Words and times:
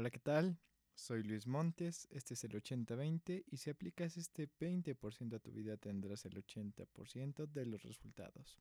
Hola, 0.00 0.08
¿qué 0.08 0.18
tal? 0.18 0.58
Soy 0.94 1.22
Luis 1.22 1.46
Montes, 1.46 2.08
este 2.10 2.32
es 2.32 2.42
el 2.44 2.52
80-20 2.52 3.44
y 3.46 3.58
si 3.58 3.68
aplicas 3.68 4.16
este 4.16 4.48
20% 4.58 5.36
a 5.36 5.40
tu 5.40 5.52
vida 5.52 5.76
tendrás 5.76 6.24
el 6.24 6.42
80% 6.42 7.44
de 7.44 7.66
los 7.66 7.82
resultados. 7.82 8.58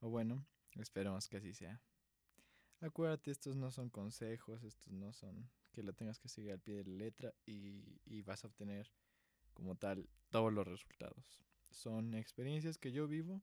O 0.00 0.10
bueno, 0.10 0.46
esperamos 0.78 1.26
que 1.26 1.38
así 1.38 1.54
sea. 1.54 1.80
Acuérdate, 2.82 3.30
estos 3.30 3.56
no 3.56 3.70
son 3.70 3.88
consejos, 3.88 4.62
estos 4.62 4.92
no 4.92 5.14
son 5.14 5.48
que 5.72 5.82
lo 5.82 5.94
tengas 5.94 6.18
que 6.18 6.28
seguir 6.28 6.52
al 6.52 6.60
pie 6.60 6.74
de 6.74 6.84
la 6.84 6.98
letra 6.98 7.34
y, 7.46 8.02
y 8.04 8.20
vas 8.20 8.44
a 8.44 8.48
obtener 8.48 8.92
como 9.54 9.76
tal 9.76 10.06
todos 10.28 10.52
los 10.52 10.68
resultados. 10.68 11.40
Son 11.70 12.12
experiencias 12.12 12.76
que 12.76 12.92
yo 12.92 13.08
vivo, 13.08 13.40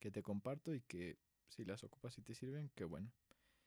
que 0.00 0.10
te 0.10 0.24
comparto 0.24 0.74
y 0.74 0.80
que 0.80 1.20
si 1.46 1.64
las 1.64 1.84
ocupas 1.84 2.18
y 2.18 2.22
te 2.22 2.34
sirven, 2.34 2.72
qué 2.74 2.82
bueno. 2.82 3.12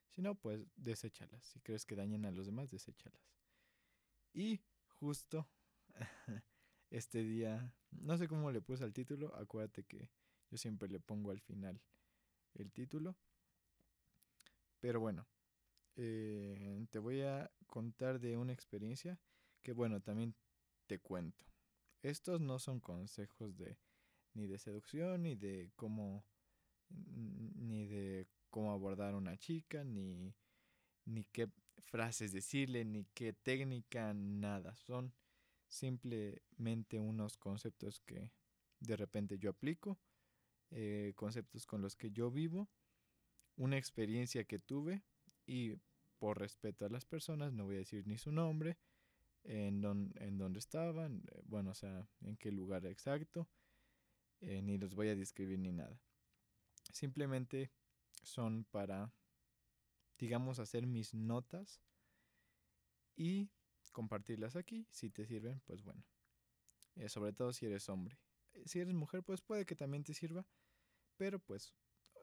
Si 0.10 0.22
no, 0.22 0.36
pues 0.36 0.66
deséchalas. 0.76 1.44
Si 1.44 1.60
crees 1.60 1.86
que 1.86 1.96
dañan 1.96 2.26
a 2.26 2.32
los 2.32 2.46
demás, 2.46 2.70
deséchalas. 2.70 3.22
Y 4.34 4.62
justo 4.88 5.48
este 6.90 7.24
día, 7.24 7.74
no 7.92 8.18
sé 8.18 8.28
cómo 8.28 8.52
le 8.52 8.62
puse 8.62 8.84
al 8.84 8.94
título, 8.94 9.36
acuérdate 9.36 9.84
que 9.84 10.10
yo 10.50 10.58
siempre 10.58 10.90
le 10.90 11.00
pongo 11.00 11.32
al 11.32 11.40
final 11.40 11.82
el 12.56 12.72
título. 12.72 13.16
Pero 14.80 15.00
bueno, 15.00 15.28
eh, 15.96 16.86
te 16.90 17.00
voy 17.00 17.22
a 17.22 17.52
contar 17.68 18.20
de 18.20 18.38
una 18.38 18.54
experiencia 18.54 19.20
que 19.62 19.74
bueno, 19.74 20.02
también 20.02 20.36
te 20.88 21.00
cuento. 21.00 21.46
Estos 22.02 22.40
no 22.40 22.60
son 22.60 22.80
consejos 22.80 23.58
de 23.58 23.78
ni 24.34 24.48
de 24.48 24.58
seducción, 24.58 25.24
ni 25.24 25.36
de 25.36 25.72
cómo 25.76 26.24
ni 26.90 27.86
de 27.86 28.28
cómo 28.50 28.72
abordar 28.72 29.14
a 29.14 29.18
una 29.18 29.38
chica, 29.38 29.84
ni, 29.84 30.34
ni 31.06 31.26
qué 31.26 31.50
frases 31.82 32.32
decirle, 32.32 32.86
ni 32.86 33.06
qué 33.14 33.34
técnica, 33.34 34.14
nada. 34.14 34.76
Son 34.76 35.14
simplemente 35.68 37.00
unos 37.00 37.38
conceptos 37.38 38.00
que 38.02 38.32
de 38.80 38.96
repente 38.96 39.38
yo 39.38 39.52
aplico, 39.52 40.00
eh, 40.72 41.14
conceptos 41.16 41.66
con 41.66 41.82
los 41.82 41.96
que 41.96 42.12
yo 42.12 42.32
vivo, 42.32 42.70
una 43.56 43.78
experiencia 43.78 44.46
que 44.46 44.60
tuve 44.60 45.04
y 45.46 45.74
por 46.18 46.40
respeto 46.40 46.86
a 46.86 46.90
las 46.90 47.06
personas 47.06 47.54
no 47.54 47.66
voy 47.66 47.76
a 47.76 47.80
decir 47.80 48.06
ni 48.08 48.18
su 48.18 48.32
nombre, 48.32 48.78
en, 49.44 49.84
en 50.20 50.38
dónde 50.38 50.60
estaban, 50.60 51.24
eh, 51.32 51.42
bueno, 51.46 51.72
o 51.72 51.74
sea, 51.74 52.08
en 52.22 52.36
qué 52.38 52.52
lugar 52.52 52.86
exacto, 52.86 53.48
eh, 54.42 54.62
ni 54.62 54.78
los 54.78 54.96
voy 54.96 55.10
a 55.10 55.16
describir 55.16 55.60
ni 55.60 55.72
nada. 55.72 56.00
Simplemente 56.92 57.72
son 58.24 58.66
para, 58.66 59.14
digamos, 60.18 60.60
hacer 60.60 60.86
mis 60.86 61.14
notas 61.14 61.82
y 63.16 63.50
compartirlas 63.92 64.56
aquí. 64.56 64.88
Si 64.92 65.10
te 65.10 65.26
sirven, 65.26 65.62
pues 65.66 65.84
bueno. 65.84 66.04
Eh, 66.96 67.10
sobre 67.10 67.34
todo 67.34 67.54
si 67.54 67.66
eres 67.66 67.88
hombre. 67.90 68.18
Eh, 68.54 68.64
si 68.66 68.80
eres 68.80 68.94
mujer, 68.94 69.24
pues 69.24 69.42
puede 69.42 69.66
que 69.66 69.76
también 69.76 70.04
te 70.04 70.14
sirva. 70.14 70.46
Pero 71.18 71.40
pues, 71.40 71.74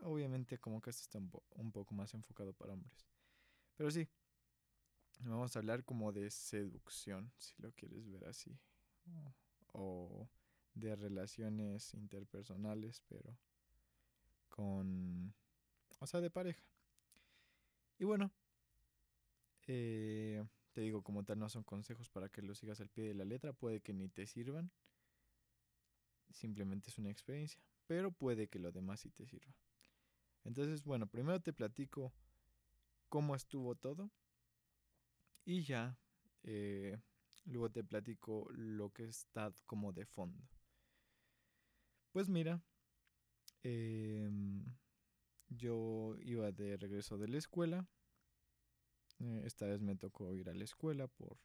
obviamente 0.03 0.59
como 0.59 0.81
que 0.81 0.91
esto 0.91 1.03
está 1.03 1.19
un, 1.19 1.31
un 1.51 1.73
poco 1.73 1.95
más 1.95 2.15
enfocado 2.15 2.53
para 2.53 2.73
hombres. 2.73 3.07
Pero 3.77 3.91
sí, 3.91 4.09
vamos 5.21 5.55
a 5.55 5.59
hablar 5.59 5.85
como 5.85 6.13
de 6.13 6.31
seducción, 6.31 7.33
si 7.39 7.55
lo 7.61 7.73
quieres 7.73 8.11
ver 8.11 8.25
así. 8.25 8.59
O 9.73 10.29
de 10.75 10.95
relaciones 10.95 11.95
interpersonales, 11.95 13.03
pero 13.09 13.39
con 14.49 15.35
o 15.99 16.07
sea, 16.07 16.21
de 16.21 16.31
pareja. 16.31 16.63
Y 17.99 18.05
bueno, 18.05 18.31
eh, 19.67 20.45
te 20.73 20.81
digo, 20.83 21.03
como 21.03 21.25
tal, 21.25 21.39
no 21.39 21.49
son 21.49 21.65
consejos 21.65 22.09
para 22.11 22.29
que 22.29 22.43
lo 22.43 22.55
sigas 22.55 22.81
al 22.81 22.89
pie 22.89 23.05
de 23.05 23.15
la 23.15 23.25
letra. 23.25 23.53
Puede 23.53 23.81
que 23.81 23.93
ni 23.93 24.09
te 24.09 24.27
sirvan. 24.27 24.71
Simplemente 26.31 26.91
es 26.91 26.99
una 26.99 27.11
experiencia. 27.11 27.61
Pero 27.87 28.13
puede 28.13 28.49
que 28.49 28.59
lo 28.59 28.73
demás 28.73 29.01
sí 29.01 29.11
te 29.11 29.27
sirva. 29.27 29.55
Entonces, 30.45 30.85
bueno, 30.85 31.07
primero 31.07 31.41
te 31.41 31.53
platico 31.53 32.13
cómo 33.09 33.35
estuvo 33.35 33.75
todo. 33.75 34.11
Y 35.45 35.63
ya, 35.63 35.97
eh, 36.43 36.99
luego 37.45 37.71
te 37.71 37.85
platico 37.85 38.49
lo 38.51 38.91
que 38.91 39.05
está 39.05 39.55
como 39.65 39.93
de 39.93 40.05
fondo. 40.05 40.45
Pues 42.13 42.29
mira, 42.29 42.61
eh, 43.63 44.29
yo 45.49 46.17
iba 46.21 46.53
de 46.53 46.77
regreso 46.77 47.19
de 47.19 47.29
la 47.29 47.39
escuela. 47.39 47.87
Eh, 49.19 49.43
esta 49.45 49.67
vez 49.67 49.81
me 49.81 49.97
tocó 49.97 50.35
ir 50.35 50.49
a 50.49 50.55
la 50.55 50.65
escuela 50.65 51.07
por, 51.09 51.39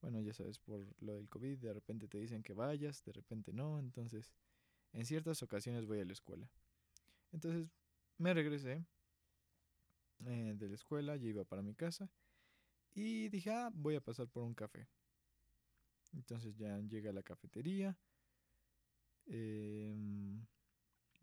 bueno, 0.00 0.20
ya 0.20 0.32
sabes, 0.32 0.58
por 0.58 0.86
lo 1.02 1.14
del 1.14 1.28
COVID. 1.28 1.58
De 1.58 1.72
repente 1.72 2.08
te 2.08 2.18
dicen 2.18 2.42
que 2.42 2.52
vayas, 2.52 3.02
de 3.04 3.12
repente 3.12 3.52
no. 3.52 3.78
Entonces, 3.78 4.32
en 4.92 5.04
ciertas 5.04 5.42
ocasiones 5.42 5.86
voy 5.86 6.00
a 6.00 6.04
la 6.04 6.12
escuela. 6.12 6.48
Entonces, 7.32 7.68
me 8.18 8.32
regresé 8.32 8.84
eh, 10.26 10.54
de 10.56 10.68
la 10.68 10.74
escuela, 10.74 11.16
ya 11.16 11.28
iba 11.28 11.44
para 11.44 11.62
mi 11.62 11.74
casa. 11.74 12.08
Y 12.94 13.28
dije, 13.28 13.50
ah, 13.50 13.70
voy 13.72 13.96
a 13.96 14.00
pasar 14.00 14.28
por 14.28 14.44
un 14.44 14.54
café. 14.54 14.86
Entonces 16.12 16.56
ya 16.56 16.78
llegué 16.80 17.08
a 17.08 17.12
la 17.12 17.22
cafetería. 17.22 17.96
Eh, 19.26 19.94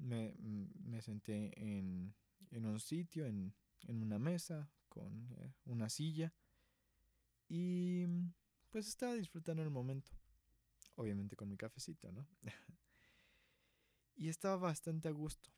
me, 0.01 0.33
me 0.39 1.01
senté 1.01 1.51
en, 1.57 2.13
un 2.51 2.79
sitio, 2.79 3.25
en, 3.25 3.53
una 3.87 4.19
mesa, 4.19 4.69
con 4.89 5.27
eh, 5.37 5.53
una 5.65 5.89
silla. 5.89 6.33
Y 7.47 8.05
pues 8.69 8.87
estaba 8.87 9.13
disfrutando 9.13 9.63
el 9.63 9.69
momento. 9.69 10.11
Obviamente 10.95 11.35
con 11.35 11.49
mi 11.49 11.57
cafecito, 11.57 12.11
¿no? 12.11 12.27
y 14.15 14.29
estaba 14.29 14.57
bastante 14.57 15.07
a 15.07 15.11
gusto. 15.11 15.49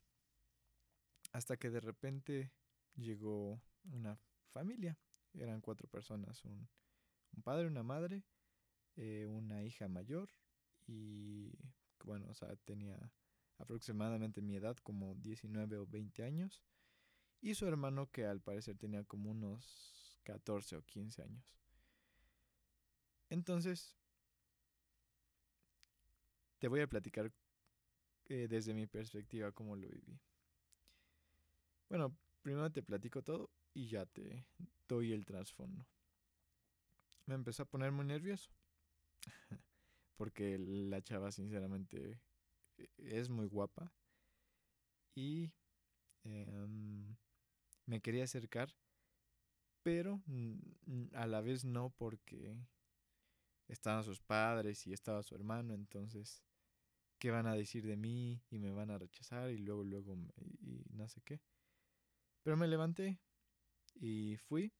Hasta 1.32 1.56
que 1.56 1.70
de 1.70 1.80
repente 1.80 2.52
llegó 2.94 3.60
una 3.84 4.18
familia. 4.52 4.98
Eran 5.34 5.60
cuatro 5.60 5.88
personas. 5.88 6.44
Un, 6.44 6.68
un 7.32 7.42
padre, 7.42 7.66
una 7.66 7.82
madre, 7.82 8.24
eh, 8.96 9.26
una 9.28 9.64
hija 9.64 9.88
mayor 9.88 10.30
y 10.86 11.52
bueno, 12.04 12.26
o 12.28 12.34
sea, 12.34 12.54
tenía 12.64 13.12
aproximadamente 13.58 14.42
mi 14.42 14.56
edad, 14.56 14.76
como 14.78 15.14
19 15.16 15.78
o 15.78 15.86
20 15.86 16.22
años, 16.24 16.62
y 17.40 17.54
su 17.54 17.66
hermano 17.66 18.10
que 18.10 18.24
al 18.24 18.40
parecer 18.40 18.76
tenía 18.76 19.04
como 19.04 19.30
unos 19.30 20.18
14 20.24 20.76
o 20.76 20.82
15 20.82 21.22
años. 21.22 21.44
Entonces, 23.28 23.96
te 26.58 26.68
voy 26.68 26.80
a 26.80 26.86
platicar 26.86 27.32
eh, 28.26 28.46
desde 28.48 28.72
mi 28.72 28.86
perspectiva 28.86 29.52
cómo 29.52 29.76
lo 29.76 29.88
viví. 29.88 30.18
Bueno, 31.88 32.16
primero 32.42 32.70
te 32.72 32.82
platico 32.82 33.22
todo 33.22 33.50
y 33.74 33.88
ya 33.88 34.06
te 34.06 34.46
doy 34.88 35.12
el 35.12 35.26
trasfondo. 35.26 35.86
Me 37.26 37.34
empezó 37.34 37.64
a 37.64 37.66
poner 37.66 37.92
muy 37.92 38.06
nervioso. 38.06 38.50
Porque 40.16 40.58
la 40.58 41.02
chava 41.02 41.32
sinceramente 41.32 42.20
es 42.98 43.28
muy 43.28 43.46
guapa 43.46 43.92
y 45.14 45.52
em, 46.24 47.16
me 47.86 48.00
quería 48.00 48.24
acercar, 48.24 48.74
pero 49.82 50.22
a 51.12 51.26
la 51.26 51.40
vez 51.40 51.64
no 51.64 51.90
porque 51.90 52.56
estaban 53.68 54.04
sus 54.04 54.20
padres 54.20 54.86
y 54.86 54.92
estaba 54.92 55.22
su 55.22 55.34
hermano, 55.34 55.74
entonces, 55.74 56.42
¿qué 57.18 57.30
van 57.30 57.46
a 57.46 57.54
decir 57.54 57.86
de 57.86 57.96
mí? 57.96 58.42
Y 58.50 58.58
me 58.58 58.72
van 58.72 58.90
a 58.90 58.98
rechazar 58.98 59.50
y 59.50 59.58
luego, 59.58 59.84
luego, 59.84 60.16
y, 60.60 60.84
no 60.90 61.08
sé 61.08 61.20
qué. 61.22 61.40
Pero 62.42 62.56
me 62.56 62.68
levanté 62.68 63.20
y 63.94 64.36
fui. 64.36 64.72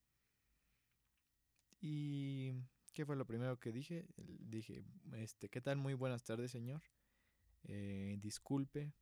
Y 1.80 2.52
¿qué 2.92 3.04
fue 3.04 3.16
lo 3.16 3.26
primero 3.26 3.58
que 3.58 3.72
dije? 3.72 4.06
Dije, 4.16 4.84
este, 5.12 5.48
¿qué 5.48 5.60
tal? 5.60 5.76
Muy 5.76 5.94
buenas 5.94 6.24
tardes, 6.24 6.50
señor. 6.50 6.82
Eh, 7.64 8.16
disculpe, 8.20 8.92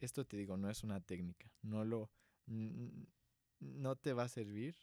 esto 0.00 0.24
te 0.26 0.36
digo, 0.36 0.56
no 0.56 0.70
es 0.70 0.84
una 0.84 1.00
técnica, 1.00 1.50
no 1.62 1.84
lo 1.84 2.10
no 2.46 3.96
te 3.96 4.12
va 4.12 4.24
a 4.24 4.28
servir 4.28 4.76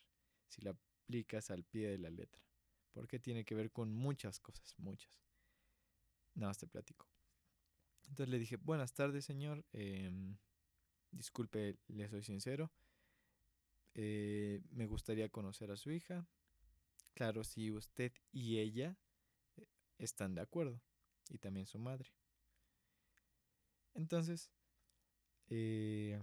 si 0.48 0.62
la 0.62 0.72
aplicas 0.72 1.52
al 1.52 1.64
pie 1.64 1.90
de 1.90 1.98
la 1.98 2.10
letra, 2.10 2.42
porque 2.92 3.20
tiene 3.20 3.46
que 3.46 3.56
ver 3.56 3.72
con 3.72 3.94
muchas 3.94 4.40
cosas, 4.40 4.74
muchas. 4.78 5.22
Nada 6.34 6.50
más 6.50 6.58
te 6.58 6.68
platico. 6.68 7.08
Entonces 8.08 8.30
le 8.30 8.40
dije, 8.40 8.58
buenas 8.58 8.94
tardes, 8.94 9.26
señor. 9.26 9.66
Em, 9.74 10.38
disculpe, 11.12 11.78
le 11.88 12.10
soy 12.10 12.24
sincero. 12.24 12.72
Eh, 13.94 14.62
me 14.72 14.86
gustaría 14.86 15.30
conocer 15.30 15.72
a 15.72 15.78
su 15.78 15.92
hija. 15.92 16.26
Claro, 17.14 17.44
si 17.44 17.72
usted 17.72 18.14
y 18.32 18.60
ella 18.60 18.98
eh, 19.58 19.68
están 19.98 20.36
de 20.36 20.42
acuerdo. 20.42 20.82
Y 21.30 21.38
también 21.38 21.66
su 21.66 21.80
madre. 21.80 22.12
Entonces, 23.94 24.52
eh, 25.48 26.22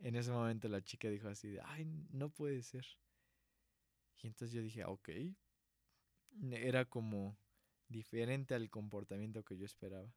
en 0.00 0.16
ese 0.16 0.30
momento 0.30 0.68
la 0.68 0.82
chica 0.82 1.08
dijo 1.08 1.28
así 1.28 1.56
ay, 1.64 1.84
no 2.10 2.30
puede 2.30 2.62
ser. 2.62 2.86
Y 4.20 4.26
entonces 4.26 4.52
yo 4.52 4.62
dije, 4.62 4.84
ok. 4.84 5.10
Era 6.52 6.84
como 6.84 7.38
diferente 7.88 8.54
al 8.54 8.70
comportamiento 8.70 9.44
que 9.44 9.56
yo 9.56 9.64
esperaba. 9.64 10.12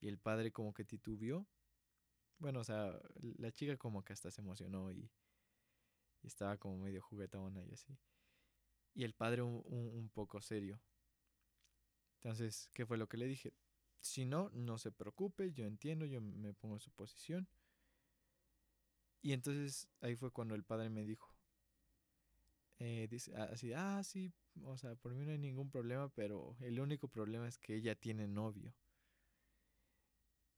Y 0.00 0.08
el 0.08 0.18
padre 0.18 0.52
como 0.52 0.72
que 0.74 0.84
titubió. 0.84 1.46
Bueno, 2.38 2.60
o 2.60 2.64
sea, 2.64 3.00
la 3.38 3.50
chica 3.50 3.76
como 3.76 4.04
que 4.04 4.12
hasta 4.12 4.30
se 4.30 4.40
emocionó 4.40 4.92
y, 4.92 5.10
estaba 6.22 6.56
como 6.56 6.78
medio 6.78 7.00
juguetona 7.02 7.64
y 7.64 7.72
así. 7.72 7.96
Y 8.94 9.04
el 9.04 9.14
padre 9.14 9.42
un, 9.42 9.62
un 9.66 10.08
poco 10.10 10.40
serio. 10.40 10.80
Entonces, 12.16 12.70
¿qué 12.74 12.84
fue 12.84 12.98
lo 12.98 13.08
que 13.08 13.16
le 13.16 13.26
dije? 13.26 13.54
Si 14.00 14.24
no, 14.24 14.50
no 14.54 14.78
se 14.78 14.92
preocupe, 14.92 15.52
yo 15.52 15.66
entiendo, 15.66 16.06
yo 16.06 16.20
me 16.20 16.54
pongo 16.54 16.76
en 16.76 16.80
su 16.80 16.90
posición. 16.92 17.48
Y 19.22 19.32
entonces 19.32 19.88
ahí 20.00 20.14
fue 20.16 20.30
cuando 20.30 20.54
el 20.54 20.64
padre 20.64 20.90
me 20.90 21.04
dijo, 21.04 21.34
eh, 22.78 23.08
así, 23.50 23.72
ah, 23.72 24.02
sí, 24.04 24.32
o 24.64 24.76
sea, 24.78 24.94
por 24.94 25.14
mí 25.14 25.24
no 25.24 25.32
hay 25.32 25.38
ningún 25.38 25.70
problema, 25.70 26.08
pero 26.10 26.56
el 26.60 26.78
único 26.80 27.08
problema 27.08 27.48
es 27.48 27.58
que 27.58 27.74
ella 27.74 27.94
tiene 27.96 28.28
novio. 28.28 28.72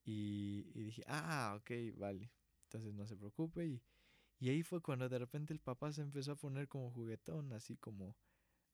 Y, 0.05 0.63
dije, 0.75 1.05
ah, 1.07 1.57
ok, 1.59 1.97
vale, 1.97 2.31
entonces 2.65 2.95
no 2.95 3.07
se 3.07 3.17
preocupe. 3.17 3.67
Y, 3.67 3.83
y 4.39 4.51
ahí 4.51 4.63
fue 4.63 4.81
cuando 4.83 5.09
de 5.09 5.19
repente 5.19 5.53
el 5.53 5.61
papá 5.61 5.93
se 5.93 6.03
empezó 6.03 6.33
a 6.33 6.37
poner 6.37 6.69
como 6.69 6.91
juguetón, 6.91 7.53
así 7.53 7.77
como, 7.77 8.17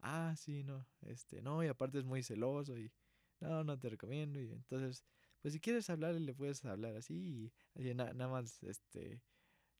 ah, 0.00 0.34
sí, 0.36 0.64
no, 0.64 0.86
este, 1.02 1.42
no, 1.42 1.62
y 1.64 1.68
aparte 1.68 1.98
es 1.98 2.04
muy 2.04 2.22
celoso 2.22 2.76
y 2.78 2.92
no, 3.40 3.64
no 3.64 3.78
te 3.78 3.88
recomiendo. 3.88 4.40
Y 4.40 4.52
entonces, 4.52 5.04
pues 5.40 5.54
si 5.54 5.60
quieres 5.60 5.88
hablar, 5.90 6.14
le 6.14 6.34
puedes 6.34 6.64
hablar 6.64 6.96
así, 6.96 7.52
y 7.74 7.94
nada 7.94 8.28
más, 8.28 8.62
este, 8.62 9.22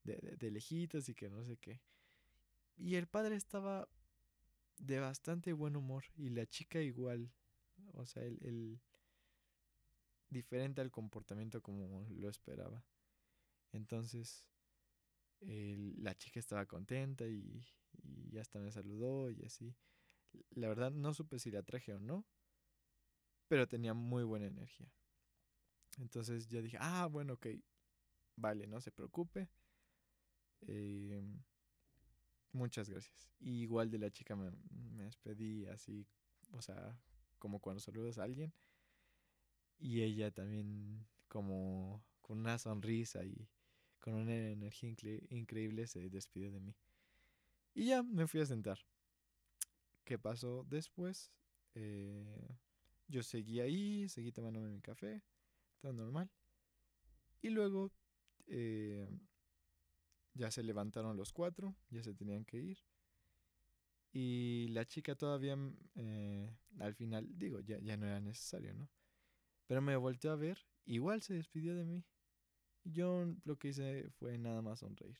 de, 0.04 0.36
de, 0.38 0.50
lejitos 0.50 1.08
y 1.08 1.14
que 1.14 1.28
no 1.28 1.44
sé 1.44 1.56
qué. 1.56 1.80
Y 2.76 2.96
el 2.96 3.06
padre 3.06 3.36
estaba 3.36 3.88
de 4.78 5.00
bastante 5.00 5.52
buen 5.52 5.76
humor 5.76 6.04
y 6.16 6.30
la 6.30 6.46
chica 6.46 6.80
igual. 6.80 7.32
O 7.94 8.06
sea, 8.06 8.22
el, 8.22 8.38
el 8.42 8.80
diferente 10.28 10.80
al 10.80 10.90
comportamiento 10.90 11.62
como 11.62 12.06
lo 12.10 12.28
esperaba. 12.28 12.84
Entonces, 13.72 14.46
la 15.40 16.16
chica 16.16 16.40
estaba 16.40 16.66
contenta 16.66 17.26
y, 17.26 17.64
y 18.30 18.38
hasta 18.38 18.58
me 18.58 18.70
saludó 18.70 19.30
y 19.30 19.42
así. 19.44 19.74
La 20.50 20.68
verdad 20.68 20.90
no 20.90 21.14
supe 21.14 21.38
si 21.38 21.50
la 21.50 21.62
traje 21.62 21.94
o 21.94 21.98
no, 21.98 22.26
pero 23.48 23.66
tenía 23.66 23.94
muy 23.94 24.24
buena 24.24 24.46
energía. 24.46 24.90
Entonces 25.98 26.48
ya 26.48 26.60
dije, 26.60 26.76
ah, 26.80 27.06
bueno, 27.06 27.34
ok, 27.34 27.46
vale, 28.36 28.66
no 28.66 28.80
se 28.80 28.90
preocupe. 28.90 29.48
Eh, 30.62 31.22
muchas 32.52 32.88
gracias. 32.88 33.28
Y 33.40 33.62
igual 33.62 33.90
de 33.90 33.98
la 33.98 34.10
chica 34.10 34.36
me, 34.36 34.50
me, 34.70 35.04
despedí 35.04 35.66
así, 35.66 36.06
o 36.52 36.60
sea, 36.60 36.98
como 37.38 37.60
cuando 37.60 37.80
saludas 37.80 38.18
a 38.18 38.24
alguien. 38.24 38.52
Y 39.78 40.02
ella 40.02 40.30
también 40.30 41.06
como 41.28 42.02
con 42.20 42.38
una 42.38 42.58
sonrisa 42.58 43.24
y 43.24 43.48
con 44.00 44.14
una 44.14 44.34
energía 44.34 44.90
increíble 45.30 45.86
se 45.86 46.08
despidió 46.10 46.50
de 46.50 46.60
mí. 46.60 46.74
Y 47.74 47.86
ya 47.86 48.02
me 48.02 48.26
fui 48.26 48.40
a 48.40 48.46
sentar. 48.46 48.78
¿Qué 50.04 50.18
pasó 50.18 50.64
después? 50.68 51.32
Eh, 51.74 52.56
yo 53.08 53.22
seguí 53.22 53.60
ahí, 53.60 54.08
seguí 54.08 54.32
tomándome 54.32 54.68
mi 54.68 54.80
café, 54.80 55.22
todo 55.80 55.92
normal. 55.92 56.30
Y 57.42 57.50
luego 57.50 57.92
eh, 58.46 59.08
ya 60.34 60.50
se 60.50 60.62
levantaron 60.62 61.16
los 61.16 61.32
cuatro, 61.32 61.76
ya 61.90 62.02
se 62.02 62.14
tenían 62.14 62.44
que 62.44 62.58
ir. 62.58 62.78
Y 64.12 64.68
la 64.68 64.84
chica 64.86 65.14
todavía, 65.14 65.56
mm, 65.56 65.76
eh, 65.96 66.56
al 66.80 66.94
final, 66.94 67.28
digo, 67.38 67.60
ya, 67.60 67.78
ya 67.80 67.96
no 67.96 68.06
era 68.06 68.20
necesario, 68.20 68.74
¿no? 68.74 68.88
Pero 69.66 69.82
me 69.82 69.96
volteó 69.96 70.32
a 70.32 70.36
ver, 70.36 70.58
igual 70.84 71.22
se 71.22 71.34
despidió 71.34 71.74
de 71.76 71.84
mí. 71.84 72.04
Yo 72.84 73.26
lo 73.44 73.58
que 73.58 73.68
hice 73.68 74.08
fue 74.10 74.38
nada 74.38 74.62
más 74.62 74.78
sonreír. 74.80 75.18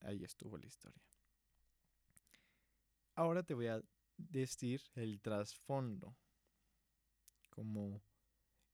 Ahí 0.00 0.22
estuvo 0.24 0.58
la 0.58 0.66
historia. 0.66 1.02
Ahora 3.14 3.42
te 3.42 3.54
voy 3.54 3.68
a 3.68 3.82
decir 4.16 4.82
el 4.94 5.20
trasfondo. 5.20 6.16
Como, 7.50 8.02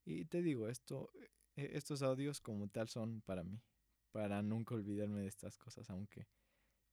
y 0.04 0.24
te 0.24 0.42
digo, 0.42 0.68
esto, 0.68 1.10
e, 1.56 1.76
estos 1.76 2.02
audios 2.02 2.40
como 2.40 2.68
tal 2.68 2.88
son 2.88 3.20
para 3.22 3.44
mí, 3.44 3.62
para 4.10 4.42
nunca 4.42 4.74
olvidarme 4.74 5.20
de 5.20 5.28
estas 5.28 5.56
cosas, 5.56 5.88
aunque 5.90 6.26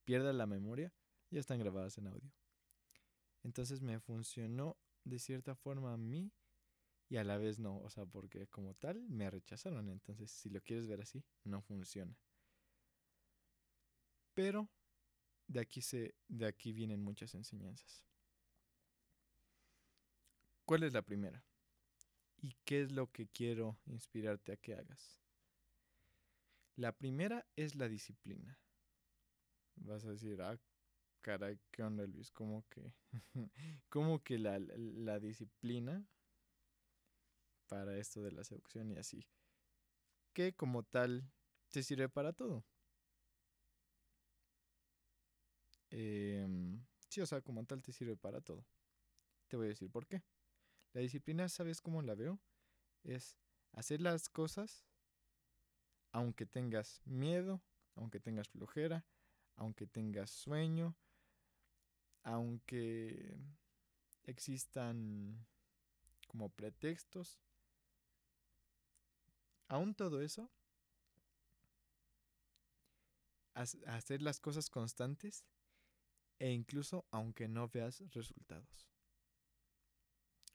pierda 0.03 0.33
la 0.33 0.45
memoria, 0.45 0.93
ya 1.29 1.39
están 1.39 1.59
grabadas 1.59 1.97
en 1.97 2.07
audio. 2.07 2.31
Entonces 3.43 3.81
me 3.81 3.99
funcionó 3.99 4.77
de 5.03 5.19
cierta 5.19 5.55
forma 5.55 5.93
a 5.93 5.97
mí 5.97 6.31
y 7.07 7.17
a 7.17 7.23
la 7.23 7.37
vez 7.37 7.57
no, 7.57 7.79
o 7.79 7.89
sea, 7.89 8.05
porque 8.05 8.47
como 8.47 8.75
tal 8.75 9.07
me 9.09 9.29
rechazaron, 9.29 9.89
entonces 9.89 10.29
si 10.31 10.49
lo 10.49 10.61
quieres 10.61 10.87
ver 10.87 11.01
así, 11.01 11.23
no 11.43 11.61
funciona. 11.61 12.15
Pero 14.35 14.69
de 15.47 15.59
aquí 15.59 15.81
se 15.81 16.15
de 16.27 16.45
aquí 16.45 16.71
vienen 16.71 17.01
muchas 17.03 17.33
enseñanzas. 17.33 18.08
¿Cuál 20.69 20.83
es 20.83 20.93
la 20.93 21.01
primera? 21.01 21.43
¿Y 22.37 22.53
qué 22.63 22.83
es 22.83 22.91
lo 22.91 23.11
que 23.11 23.27
quiero 23.27 23.79
inspirarte 23.87 24.51
a 24.51 24.57
que 24.57 24.75
hagas? 24.75 25.19
La 26.75 26.95
primera 26.95 27.47
es 27.55 27.73
la 27.73 27.89
disciplina. 27.89 28.59
Vas 29.77 30.05
a 30.05 30.11
decir, 30.11 30.39
ah, 30.43 30.59
caray, 31.21 31.59
¿qué 31.71 31.81
onda 31.81 32.05
Luis? 32.05 32.31
¿Cómo 32.31 32.67
que, 32.69 32.93
cómo 33.89 34.23
que 34.23 34.37
la, 34.37 35.19
disciplina 35.19 36.05
para 37.65 37.97
esto 37.97 38.21
de 38.21 38.31
la 38.31 38.43
seducción 38.43 38.91
y 38.91 38.97
así? 38.97 39.25
Que 40.33 40.53
como 40.53 40.83
tal 40.83 41.27
te 41.71 41.81
sirve 41.81 42.09
para 42.09 42.31
todo. 42.31 42.63
Eh, 45.89 46.47
sí, 47.07 47.21
o 47.21 47.25
sea, 47.25 47.41
como 47.41 47.65
tal 47.65 47.81
te 47.81 47.91
sirve 47.91 48.15
para 48.15 48.39
todo. 48.39 48.63
Te 49.47 49.57
voy 49.57 49.65
a 49.65 49.69
decir 49.69 49.89
por 49.89 50.05
qué. 50.05 50.21
La 50.93 51.01
disciplina, 51.01 51.47
¿sabes 51.49 51.81
cómo 51.81 52.01
la 52.01 52.15
veo? 52.15 52.39
Es 53.03 53.37
hacer 53.73 54.01
las 54.01 54.29
cosas 54.29 54.85
aunque 56.11 56.45
tengas 56.45 57.01
miedo, 57.05 57.61
aunque 57.95 58.19
tengas 58.19 58.49
flojera, 58.49 59.05
aunque 59.55 59.85
tengas 59.85 60.31
sueño, 60.31 60.95
aunque 62.23 63.37
existan 64.23 65.45
como 66.27 66.49
pretextos. 66.49 67.39
Aún 69.67 69.93
todo 69.93 70.21
eso, 70.21 70.49
hacer 73.53 74.21
las 74.21 74.39
cosas 74.39 74.69
constantes 74.69 75.45
e 76.39 76.51
incluso 76.51 77.05
aunque 77.11 77.47
no 77.47 77.67
veas 77.67 78.01
resultados. 78.11 78.88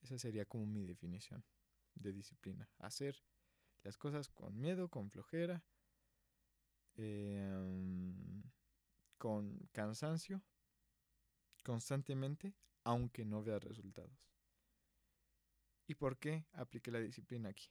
Esa 0.05 0.19
sería 0.19 0.45
como 0.45 0.67
mi 0.67 0.85
definición 0.85 1.43
de 1.95 2.13
disciplina. 2.13 2.69
Hacer 2.79 3.25
las 3.83 3.97
cosas 3.97 4.29
con 4.29 4.61
miedo, 4.61 4.91
con 4.91 5.11
flojera, 5.11 5.65
em, 6.97 8.43
con 9.17 9.67
cansancio, 9.73 10.43
constantemente, 11.63 12.55
aunque 12.83 13.25
no 13.25 13.43
vea 13.43 13.59
resultados. 13.59 14.29
¿Y 15.87 15.95
por 15.95 16.19
qué 16.19 16.45
apliqué 16.53 16.91
la 16.91 17.01
disciplina 17.01 17.49
aquí? 17.49 17.71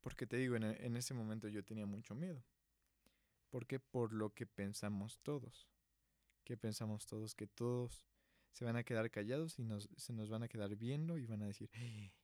Porque 0.00 0.28
te 0.28 0.36
digo, 0.36 0.54
en, 0.54 0.62
en 0.62 0.96
ese 0.96 1.14
momento 1.14 1.48
yo 1.48 1.64
tenía 1.64 1.84
mucho 1.84 2.14
miedo. 2.14 2.44
Porque 3.50 3.80
por 3.80 4.12
lo 4.12 4.32
que 4.32 4.46
pensamos 4.46 5.18
todos. 5.18 5.68
Que 6.44 6.56
pensamos 6.56 7.06
todos 7.06 7.34
que 7.34 7.48
todos 7.48 8.07
se 8.58 8.64
van 8.64 8.74
a 8.74 8.82
quedar 8.82 9.08
callados 9.08 9.56
y 9.60 9.62
nos, 9.62 9.88
se 9.96 10.12
nos 10.12 10.28
van 10.30 10.42
a 10.42 10.48
quedar 10.48 10.74
viendo 10.74 11.16
y 11.16 11.26
van 11.26 11.42
a 11.42 11.46
decir, 11.46 11.70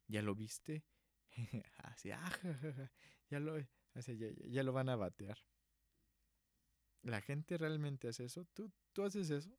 ¿ya 0.09 0.21
lo 0.21 0.35
viste? 0.35 0.83
así, 1.79 2.11
ah, 2.11 2.29
ya, 3.31 3.39
lo, 3.39 3.57
ya, 4.49 4.65
lo 4.65 4.73
van 4.73 4.89
a 4.89 4.97
batear. 4.97 5.39
¿La 7.03 7.21
gente 7.21 7.57
realmente 7.57 8.09
hace 8.09 8.25
eso? 8.25 8.45
¿Tú, 8.47 8.73
¿Tú 8.93 9.05
haces 9.05 9.31
eso? 9.31 9.57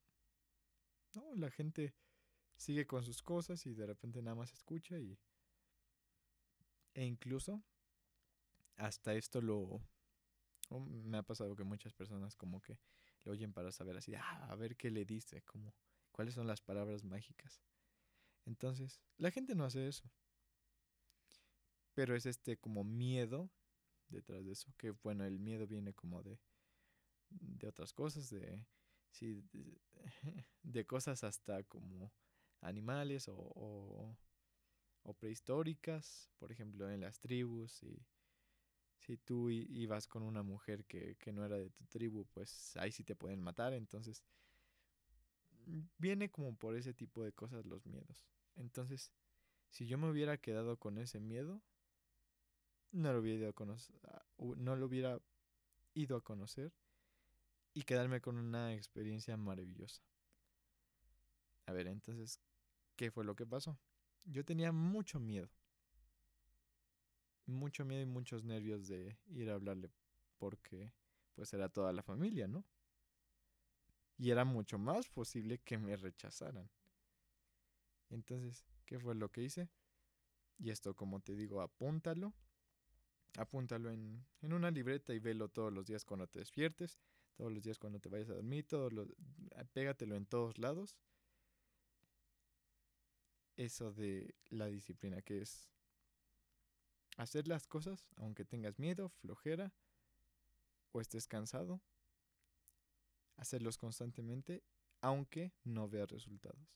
No, 1.13 1.33
la 1.35 1.49
gente 1.49 1.95
sigue 2.57 2.85
con 2.85 3.05
sus 3.05 3.23
cosas 3.23 3.65
y 3.65 3.73
de 3.73 3.85
repente 3.85 4.21
nada 4.21 4.35
más 4.35 4.51
escucha 4.51 4.99
y... 4.99 5.17
E 6.93 7.05
incluso 7.05 7.63
hasta 8.75 9.13
esto 9.13 9.39
lo... 9.39 9.81
me 10.69 11.19
ha 11.19 11.23
pasado 11.23 11.55
que 11.55 11.63
muchas 11.63 11.93
personas 11.93 12.35
como 12.35 12.59
que 12.59 12.77
lo 13.23 13.31
oyen 13.31 13.53
para 13.53 13.71
saber 13.71 13.95
así, 13.95 14.13
ah, 14.15 14.47
a 14.49 14.55
ver 14.55 14.75
qué 14.75 14.91
le 14.91 15.05
dice, 15.05 15.41
como 15.43 15.73
cuáles 16.15 16.33
son 16.33 16.47
las 16.47 16.61
palabras 16.61 17.03
mágicas. 17.03 17.61
Entonces, 18.45 19.01
la 19.17 19.31
gente 19.31 19.53
no 19.53 19.65
hace 19.65 19.85
eso. 19.85 20.09
Pero 21.93 22.15
es 22.15 22.25
este 22.25 22.55
como 22.57 22.85
miedo 22.85 23.51
detrás 24.07 24.45
de 24.45 24.53
eso, 24.53 24.71
que 24.77 24.91
bueno, 24.91 25.25
el 25.25 25.39
miedo 25.39 25.67
viene 25.67 25.93
como 25.93 26.23
de 26.23 26.39
de 27.29 27.67
otras 27.67 27.91
cosas, 27.91 28.29
de, 28.29 28.65
sí, 29.11 29.43
de, 30.63 30.85
cosas 30.87 31.23
hasta 31.25 31.63
como 31.63 32.13
animales 32.61 33.27
o, 33.27 34.15
o, 35.03 35.13
prehistóricas, 35.15 36.29
por 36.37 36.51
ejemplo 36.51 36.89
en 36.89 37.01
las 37.01 37.19
tribus, 37.19 37.83
y 37.83 38.05
si 38.99 39.17
tú 39.17 39.49
ibas 39.49 40.07
con 40.07 40.23
una 40.23 40.43
mujer 40.43 40.85
que, 40.85 41.15
que 41.17 41.33
no 41.33 41.45
era 41.45 41.57
de 41.57 41.69
tu 41.71 41.85
tribu, 41.85 42.25
pues 42.31 42.75
ahí 42.77 42.91
sí 42.91 43.03
te 43.03 43.15
pueden 43.15 43.41
matar, 43.41 43.73
entonces 43.73 44.23
viene 45.97 46.29
como 46.29 46.55
por 46.55 46.75
ese 46.75 46.93
tipo 46.93 47.23
de 47.23 47.33
cosas 47.33 47.65
los 47.65 47.85
miedos. 47.85 48.25
Entonces, 48.55 49.11
si 49.69 49.87
yo 49.87 49.97
me 49.97 50.09
hubiera 50.09 50.37
quedado 50.37 50.77
con 50.77 50.97
ese 50.97 51.19
miedo, 51.19 51.61
no 52.91 53.11
lo 53.11 53.19
hubiera 53.19 53.41
ido 53.41 53.49
a 53.49 53.53
conocer, 53.53 53.95
no 54.37 54.75
lo 54.75 54.85
hubiera 54.85 55.19
ido 55.93 56.17
a 56.17 56.23
conocer 56.23 56.73
y 57.73 57.83
quedarme 57.83 58.21
con 58.21 58.37
una 58.37 58.73
experiencia 58.73 59.35
maravillosa. 59.35 60.01
A 61.65 61.73
ver, 61.73 61.87
entonces, 61.87 62.39
¿qué 62.95 63.11
fue 63.11 63.25
lo 63.25 63.35
que 63.35 63.45
pasó? 63.45 63.77
Yo 64.23 64.45
tenía 64.45 64.71
mucho 64.71 65.19
miedo. 65.19 65.49
Mucho 67.47 67.85
miedo 67.85 68.01
y 68.01 68.05
muchos 68.05 68.43
nervios 68.43 68.87
de 68.87 69.17
ir 69.27 69.49
a 69.49 69.55
hablarle 69.55 69.91
porque 70.37 70.93
pues 71.35 71.53
era 71.53 71.69
toda 71.69 71.91
la 71.91 72.01
familia, 72.01 72.47
¿no? 72.47 72.63
Y 74.17 74.31
era 74.31 74.45
mucho 74.45 74.77
más 74.77 75.09
posible 75.09 75.59
que 75.59 75.77
me 75.77 75.95
rechazaran. 75.95 76.69
Entonces, 78.09 78.65
¿qué 78.85 78.99
fue 78.99 79.15
lo 79.15 79.31
que 79.31 79.43
hice? 79.43 79.69
Y 80.57 80.69
esto, 80.69 80.95
como 80.95 81.19
te 81.19 81.35
digo, 81.35 81.61
apúntalo. 81.61 82.33
Apúntalo 83.37 83.91
en, 83.91 84.25
en 84.41 84.53
una 84.53 84.71
libreta 84.71 85.13
y 85.13 85.19
velo 85.19 85.49
todos 85.49 85.73
los 85.73 85.85
días 85.85 86.05
cuando 86.05 86.27
te 86.27 86.39
despiertes 86.39 86.99
todos 87.35 87.51
los 87.51 87.63
días 87.63 87.77
cuando 87.77 87.99
te 87.99 88.09
vayas 88.09 88.29
a 88.29 88.35
dormir, 88.35 88.65
todos 88.67 88.91
los, 88.93 89.07
pégatelo 89.73 90.15
en 90.15 90.25
todos 90.25 90.57
lados. 90.57 90.95
Eso 93.57 93.91
de 93.93 94.35
la 94.49 94.67
disciplina, 94.67 95.21
que 95.21 95.41
es 95.41 95.69
hacer 97.17 97.47
las 97.47 97.67
cosas 97.67 98.09
aunque 98.17 98.43
tengas 98.43 98.79
miedo, 98.79 99.09
flojera 99.09 99.73
o 100.91 101.01
estés 101.01 101.27
cansado. 101.27 101.81
Hacerlos 103.37 103.77
constantemente 103.77 104.63
aunque 105.01 105.53
no 105.63 105.87
veas 105.87 106.09
resultados. 106.09 106.67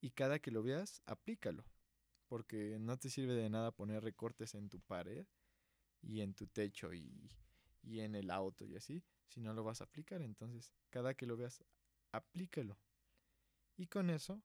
Y 0.00 0.10
cada 0.10 0.38
que 0.38 0.50
lo 0.50 0.62
veas, 0.62 1.02
aplícalo. 1.06 1.64
Porque 2.26 2.78
no 2.78 2.98
te 2.98 3.10
sirve 3.10 3.34
de 3.34 3.48
nada 3.48 3.70
poner 3.70 4.02
recortes 4.02 4.54
en 4.54 4.68
tu 4.68 4.80
pared 4.80 5.26
y 6.02 6.20
en 6.20 6.34
tu 6.34 6.46
techo 6.46 6.92
y 6.92 7.30
y 7.84 8.00
en 8.00 8.14
el 8.14 8.30
auto 8.30 8.64
y 8.64 8.76
así, 8.76 9.04
si 9.28 9.40
no 9.40 9.52
lo 9.54 9.64
vas 9.64 9.80
a 9.80 9.84
aplicar. 9.84 10.22
Entonces, 10.22 10.72
cada 10.90 11.14
que 11.14 11.26
lo 11.26 11.36
veas, 11.36 11.62
aplícalo. 12.12 12.78
Y 13.76 13.86
con 13.86 14.10
eso 14.10 14.42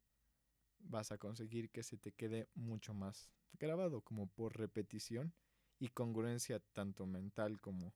vas 0.80 1.12
a 1.12 1.18
conseguir 1.18 1.70
que 1.70 1.84
se 1.84 1.98
te 1.98 2.12
quede 2.12 2.50
mucho 2.56 2.94
más 2.94 3.30
grabado, 3.54 4.02
como 4.02 4.28
por 4.28 4.58
repetición 4.58 5.34
y 5.80 5.90
congruencia 5.90 6.60
tanto 6.74 7.06
mental 7.06 7.60
como 7.62 7.94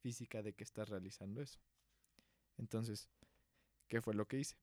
física 0.00 0.42
de 0.42 0.54
que 0.54 0.64
estás 0.64 0.88
realizando 0.88 1.42
eso. 1.42 1.60
Entonces, 2.60 3.08
¿qué 3.88 4.00
fue 4.00 4.14
lo 4.14 4.28
que 4.28 4.38
hice? 4.38 4.56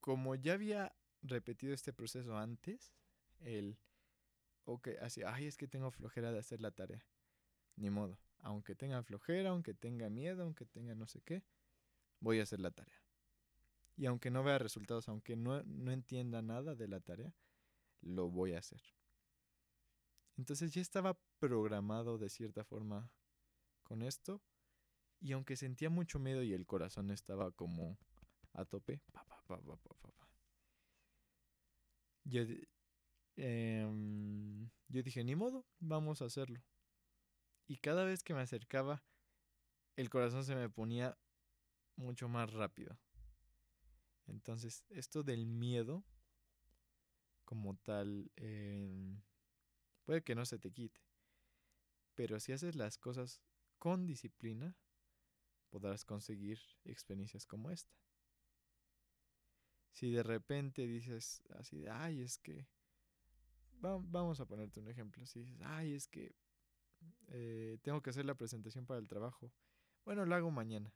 Como 0.00 0.34
ya 0.34 0.52
había 0.52 0.94
repetido 1.22 1.72
este 1.72 1.94
proceso 1.94 2.36
antes, 2.36 2.92
el, 3.40 3.78
ok, 4.64 4.88
así, 5.00 5.22
ay, 5.22 5.46
es 5.46 5.56
que 5.56 5.66
tengo 5.66 5.90
flojera 5.90 6.30
de 6.30 6.40
hacer 6.40 6.60
la 6.60 6.70
tarea. 6.70 7.02
Ni 7.76 7.88
modo 7.88 8.18
aunque 8.40 8.74
tenga 8.74 9.02
flojera, 9.02 9.50
aunque 9.50 9.74
tenga 9.74 10.08
miedo, 10.10 10.42
aunque 10.42 10.66
tenga 10.66 10.94
no 10.94 11.06
sé 11.06 11.20
qué, 11.22 11.42
voy 12.20 12.40
a 12.40 12.44
hacer 12.44 12.60
la 12.60 12.70
tarea. 12.70 13.02
Y 13.96 14.06
aunque 14.06 14.30
no 14.30 14.44
vea 14.44 14.58
resultados, 14.58 15.08
aunque 15.08 15.36
no, 15.36 15.62
no 15.64 15.90
entienda 15.90 16.40
nada 16.40 16.74
de 16.74 16.88
la 16.88 17.00
tarea, 17.00 17.34
lo 18.00 18.30
voy 18.30 18.54
a 18.54 18.58
hacer. 18.58 18.80
Entonces 20.36 20.72
ya 20.72 20.80
estaba 20.80 21.18
programado 21.40 22.16
de 22.16 22.28
cierta 22.28 22.64
forma 22.64 23.10
con 23.82 24.02
esto. 24.02 24.40
Y 25.20 25.32
aunque 25.32 25.56
sentía 25.56 25.90
mucho 25.90 26.18
miedo 26.18 26.42
y 26.42 26.52
el 26.52 26.66
corazón 26.66 27.10
estaba 27.10 27.50
como 27.50 27.98
a 28.52 28.64
tope, 28.64 29.02
yo, 32.24 32.42
em, 33.36 34.70
yo 34.88 35.02
dije, 35.02 35.24
ni 35.24 35.34
modo, 35.34 35.66
vamos 35.80 36.22
a 36.22 36.26
hacerlo. 36.26 36.62
Y 37.66 37.78
cada 37.78 38.04
vez 38.04 38.22
que 38.22 38.34
me 38.34 38.40
acercaba, 38.40 39.02
el 39.96 40.10
corazón 40.10 40.44
se 40.44 40.54
me 40.54 40.68
ponía 40.68 41.18
mucho 41.96 42.28
más 42.28 42.52
rápido. 42.52 42.98
Entonces, 44.26 44.84
esto 44.90 45.22
del 45.22 45.46
miedo, 45.46 46.04
como 47.44 47.76
tal, 47.76 48.30
em, 48.36 49.22
puede 50.04 50.22
que 50.22 50.34
no 50.34 50.44
se 50.44 50.58
te 50.58 50.70
quite. 50.70 51.00
Pero 52.14 52.38
si 52.40 52.52
haces 52.52 52.76
las 52.76 52.98
cosas 52.98 53.40
con 53.78 54.06
disciplina, 54.06 54.76
podrás 55.70 56.04
conseguir 56.04 56.58
experiencias 56.84 57.46
como 57.46 57.70
esta. 57.70 57.94
Si 59.92 60.10
de 60.10 60.22
repente 60.22 60.86
dices 60.86 61.42
así 61.58 61.78
de, 61.78 61.90
ay, 61.90 62.22
es 62.22 62.38
que, 62.38 62.68
vamos 63.80 64.40
a 64.40 64.46
ponerte 64.46 64.80
un 64.80 64.88
ejemplo, 64.88 65.24
si 65.26 65.40
dices, 65.40 65.60
ay, 65.62 65.94
es 65.94 66.06
que 66.06 66.34
eh, 67.28 67.78
tengo 67.82 68.02
que 68.02 68.10
hacer 68.10 68.24
la 68.24 68.34
presentación 68.34 68.86
para 68.86 69.00
el 69.00 69.08
trabajo. 69.08 69.52
Bueno, 70.04 70.24
lo 70.24 70.34
hago 70.34 70.50
mañana. 70.50 70.94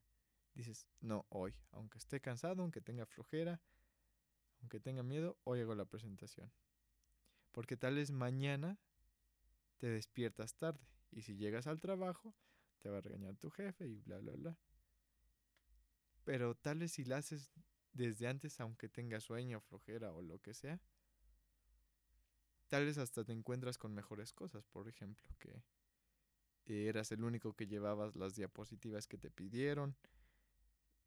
Dices, 0.55 0.87
no, 1.01 1.27
hoy. 1.29 1.55
Aunque 1.71 1.99
esté 1.99 2.21
cansado, 2.21 2.63
aunque 2.63 2.81
tenga 2.81 3.07
flojera, 3.07 3.61
aunque 4.61 4.81
tenga 4.81 5.03
miedo, 5.03 5.39
hoy 5.45 5.61
hago 5.61 5.75
la 5.75 5.85
presentación. 5.85 6.53
Porque 7.53 7.77
tal 7.77 7.97
vez 7.97 8.11
mañana 8.11 8.79
te 9.79 9.89
despiertas 9.89 10.55
tarde. 10.55 10.87
Y 11.11 11.23
si 11.23 11.37
llegas 11.37 11.67
al 11.67 11.81
trabajo, 11.81 12.35
te 12.83 12.91
va 12.91 12.99
a 12.99 13.01
regañar 13.01 13.37
tu 13.37 13.51
jefe 13.51 13.87
y 13.87 14.01
bla, 14.01 14.19
bla, 14.19 14.33
bla. 14.33 14.59
Pero 16.25 16.55
tal 16.55 16.81
vez 16.81 16.93
si 16.93 17.05
la 17.05 17.19
haces 17.19 17.51
desde 17.93 18.27
antes, 18.27 18.61
aunque 18.61 18.89
tengas 18.89 19.25
sueño, 19.25 19.61
flojera 19.61 20.13
o 20.13 20.23
lo 20.23 20.41
que 20.41 20.55
sea, 20.55 20.81
tal 22.69 22.85
vez 22.85 22.99
hasta 22.99 23.25
te 23.25 23.33
encuentras 23.33 23.79
con 23.79 23.95
mejores 23.95 24.33
cosas. 24.33 24.67
Por 24.67 24.89
ejemplo, 24.89 25.29
que 25.39 25.63
eras 26.89 27.13
el 27.13 27.25
único 27.25 27.55
que 27.55 27.67
llevabas 27.67 28.17
las 28.17 28.35
diapositivas 28.35 29.07
que 29.07 29.19
te 29.19 29.31
pidieron. 29.31 29.97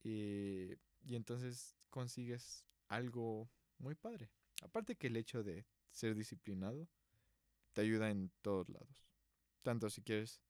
y 0.04 1.16
entonces 1.16 1.76
consigues 1.90 2.66
algo 2.88 3.50
muy 3.78 3.96
padre. 3.96 4.30
Aparte 4.62 4.96
que 4.96 5.08
el 5.08 5.18
hecho 5.18 5.44
de 5.44 5.66
ser 5.92 6.16
disciplinado 6.16 6.88
te 7.74 7.82
ayuda 7.82 8.10
en 8.10 8.32
todos 8.42 8.70
lados. 8.70 9.06
Tanto 9.64 9.90
si 9.90 10.02
quieres 10.02 10.42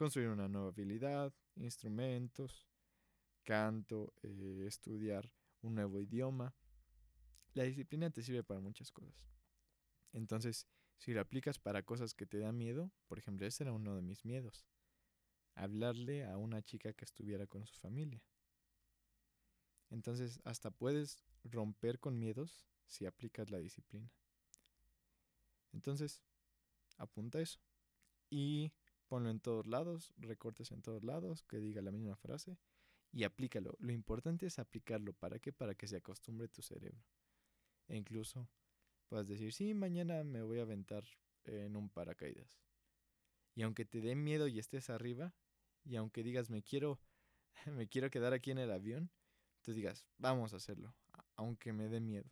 construir 0.00 0.30
una 0.30 0.48
nueva 0.48 0.68
habilidad, 0.68 1.30
instrumentos, 1.56 2.66
canto, 3.42 4.14
eh, 4.22 4.64
estudiar 4.66 5.30
un 5.60 5.74
nuevo 5.74 6.00
idioma. 6.00 6.54
La 7.52 7.64
disciplina 7.64 8.08
te 8.08 8.22
sirve 8.22 8.42
para 8.42 8.60
muchas 8.60 8.90
cosas. 8.92 9.14
Entonces, 10.14 10.66
si 10.96 11.12
lo 11.12 11.20
aplicas 11.20 11.58
para 11.58 11.82
cosas 11.82 12.14
que 12.14 12.24
te 12.24 12.38
dan 12.38 12.56
miedo, 12.56 12.90
por 13.08 13.18
ejemplo, 13.18 13.46
ese 13.46 13.64
era 13.64 13.74
uno 13.74 13.94
de 13.94 14.00
mis 14.00 14.24
miedos. 14.24 14.64
Hablarle 15.54 16.24
a 16.24 16.38
una 16.38 16.62
chica 16.62 16.94
que 16.94 17.04
estuviera 17.04 17.46
con 17.46 17.66
su 17.66 17.76
familia. 17.76 18.24
Entonces, 19.90 20.40
hasta 20.44 20.70
puedes 20.70 21.22
romper 21.44 22.00
con 22.00 22.18
miedos 22.18 22.66
si 22.86 23.04
aplicas 23.04 23.50
la 23.50 23.58
disciplina. 23.58 24.10
Entonces, 25.74 26.22
apunta 26.96 27.38
eso. 27.38 27.60
Y 28.30 28.72
ponlo 29.10 29.28
en 29.28 29.40
todos 29.40 29.66
lados, 29.66 30.14
recortes 30.18 30.70
en 30.70 30.82
todos 30.82 31.02
lados, 31.02 31.42
que 31.42 31.58
diga 31.58 31.82
la 31.82 31.90
misma 31.90 32.14
frase 32.14 32.56
y 33.10 33.24
aplícalo. 33.24 33.74
Lo 33.80 33.92
importante 33.92 34.46
es 34.46 34.60
aplicarlo. 34.60 35.12
¿Para 35.12 35.40
qué? 35.40 35.52
Para 35.52 35.74
que 35.74 35.88
se 35.88 35.96
acostumbre 35.96 36.46
tu 36.46 36.62
cerebro. 36.62 37.02
E 37.88 37.96
incluso 37.96 38.48
puedas 39.08 39.26
decir, 39.26 39.52
sí, 39.52 39.74
mañana 39.74 40.22
me 40.22 40.42
voy 40.42 40.60
a 40.60 40.62
aventar 40.62 41.02
en 41.42 41.74
un 41.74 41.90
paracaídas. 41.90 42.62
Y 43.56 43.62
aunque 43.62 43.84
te 43.84 44.00
dé 44.00 44.14
miedo 44.14 44.46
y 44.46 44.60
estés 44.60 44.90
arriba, 44.90 45.34
y 45.84 45.96
aunque 45.96 46.22
digas, 46.22 46.48
me 46.48 46.62
quiero, 46.62 47.00
me 47.66 47.88
quiero 47.88 48.10
quedar 48.10 48.32
aquí 48.32 48.52
en 48.52 48.58
el 48.58 48.70
avión, 48.70 49.10
tú 49.62 49.72
digas, 49.72 50.06
vamos 50.18 50.52
a 50.52 50.58
hacerlo, 50.58 50.94
aunque 51.34 51.72
me 51.72 51.88
dé 51.88 51.98
miedo. 51.98 52.30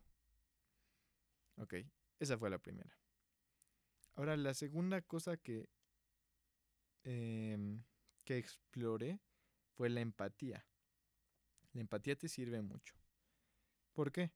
Ok, 1.57 1.75
esa 2.19 2.37
fue 2.37 2.49
la 2.49 2.57
primera. 2.57 2.97
Ahora, 4.13 4.37
la 4.37 4.53
segunda 4.53 5.01
cosa 5.01 5.35
que, 5.35 5.67
em, 7.03 7.83
que 8.25 8.37
exploré 8.37 9.19
fue 9.75 9.89
la 9.89 10.01
empatía. 10.01 10.65
La 11.73 11.81
empatía 11.81 12.15
te 12.15 12.27
sirve 12.27 12.61
mucho. 12.61 12.95
¿Por 13.93 14.11
qué? 14.11 14.31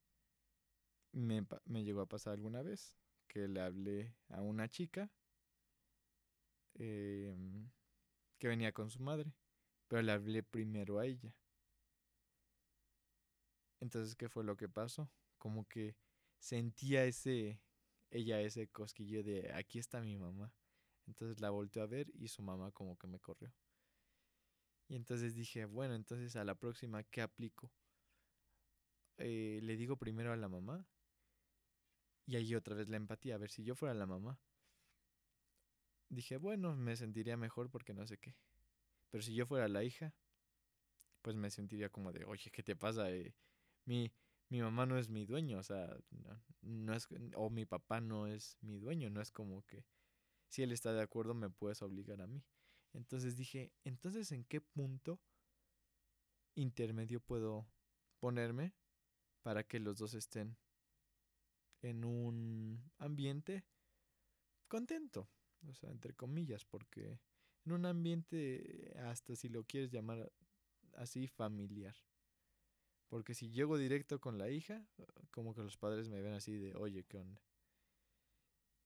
me, 1.13 1.46
me 1.65 1.84
llegó 1.84 2.01
a 2.01 2.08
pasar 2.08 2.34
alguna 2.34 2.62
vez 2.62 2.96
que 3.27 3.48
le 3.48 3.62
hablé 3.62 4.15
a 4.29 4.41
una 4.41 4.67
chica 4.67 5.12
em, 6.75 7.70
que 8.39 8.48
venía 8.48 8.74
con 8.74 8.89
su 8.89 9.01
madre, 9.01 9.32
pero 9.88 10.01
le 10.01 10.12
hablé 10.12 10.43
primero 10.43 11.00
a 11.00 11.05
ella. 11.05 11.34
Entonces, 13.79 14.15
¿qué 14.15 14.27
fue 14.29 14.43
lo 14.43 14.58
que 14.58 14.70
pasó? 14.70 15.10
Como 15.38 15.65
que 15.67 15.96
sentía 16.39 17.05
ese, 17.05 17.60
ella 18.10 18.41
ese 18.41 18.67
cosquillo 18.67 19.24
de 19.24 19.51
aquí 19.53 19.79
está 19.79 20.01
mi 20.01 20.17
mamá. 20.17 20.51
Entonces 21.08 21.40
la 21.42 21.50
volteó 21.50 21.84
a 21.84 21.88
ver 21.88 22.12
y 22.16 22.28
su 22.28 22.42
mamá 22.42 22.72
como 22.72 22.98
que 22.98 23.08
me 23.08 23.20
corrió. 23.20 23.54
Y 24.88 24.96
entonces 24.96 25.34
dije, 25.34 25.66
bueno, 25.66 25.96
entonces 25.96 26.36
a 26.36 26.44
la 26.44 26.56
próxima, 26.56 27.04
¿qué 27.04 27.22
aplico? 27.22 27.72
Eh, 29.18 29.60
le 29.64 29.76
digo 29.76 29.98
primero 29.98 30.34
a 30.34 30.38
la 30.38 30.50
mamá 30.50 30.88
y 32.26 32.36
ahí 32.36 32.56
otra 32.56 32.76
vez 32.76 32.90
la 32.90 32.98
empatía, 32.98 33.36
a 33.36 33.38
ver 33.38 33.52
si 33.52 33.64
yo 33.64 33.76
fuera 33.76 33.94
la 33.94 34.06
mamá. 34.06 34.40
Dije, 36.10 36.38
bueno, 36.38 36.76
me 36.76 36.96
sentiría 36.96 37.38
mejor 37.38 37.70
porque 37.70 37.94
no 37.94 38.06
sé 38.06 38.18
qué. 38.18 38.36
Pero 39.10 39.22
si 39.22 39.34
yo 39.34 39.46
fuera 39.46 39.68
la 39.68 39.84
hija, 39.84 40.14
pues 41.22 41.36
me 41.36 41.50
sentiría 41.50 41.90
como 41.90 42.12
de, 42.12 42.26
oye, 42.26 42.52
¿qué 42.52 42.64
te 42.64 42.76
pasa? 42.76 43.10
Eh, 43.12 43.34
mi, 43.86 44.12
mi 44.50 44.62
mamá 44.62 44.86
no 44.86 44.98
es 44.98 45.10
mi 45.10 45.26
dueño, 45.26 45.60
o 45.60 45.64
sea, 45.64 45.96
no, 46.62 46.94
es, 46.94 47.08
o 47.36 47.50
mi 47.50 47.66
papá 47.66 48.02
no 48.02 48.28
es 48.28 48.58
mi 48.62 48.78
dueño, 48.80 49.10
no 49.10 49.22
es 49.22 49.32
como 49.32 49.66
que 49.66 49.86
si 50.54 50.62
él 50.62 50.72
está 50.72 50.94
de 50.94 51.02
acuerdo 51.02 51.34
me 51.34 51.50
puedes 51.50 51.82
obligar 51.82 52.22
a 52.22 52.28
mí. 52.28 52.46
Entonces 52.94 53.36
dije, 53.36 53.74
entonces 53.84 54.32
¿en 54.32 54.44
qué 54.44 54.62
punto 54.62 55.20
intermedio 56.54 57.20
puedo 57.20 57.66
ponerme 58.20 58.76
para 59.42 59.64
que 59.64 59.80
los 59.80 59.98
dos 59.98 60.14
estén 60.14 60.56
en 61.82 62.06
un 62.06 62.92
ambiente 63.00 63.66
contento? 64.68 65.28
O 65.68 65.74
sea, 65.74 65.90
entre 65.90 66.14
comillas, 66.14 66.66
porque 66.66 67.20
en 67.66 67.72
un 67.72 67.88
ambiente, 67.88 68.94
hasta 69.00 69.36
si 69.36 69.50
lo 69.50 69.64
quieres 69.64 69.90
llamar 69.90 70.32
así, 70.94 71.28
familiar. 71.28 71.96
Porque 73.08 73.34
si 73.34 73.50
llego 73.50 73.80
directo 73.80 74.22
con 74.22 74.38
la 74.38 74.52
hija, 74.52 74.88
como 75.32 75.56
que 75.56 75.64
los 75.64 75.78
padres 75.78 76.10
me 76.10 76.22
ven 76.22 76.34
así 76.34 76.56
de, 76.60 76.76
oye, 76.76 77.06
¿qué 77.06 77.18
onda? 77.18 77.42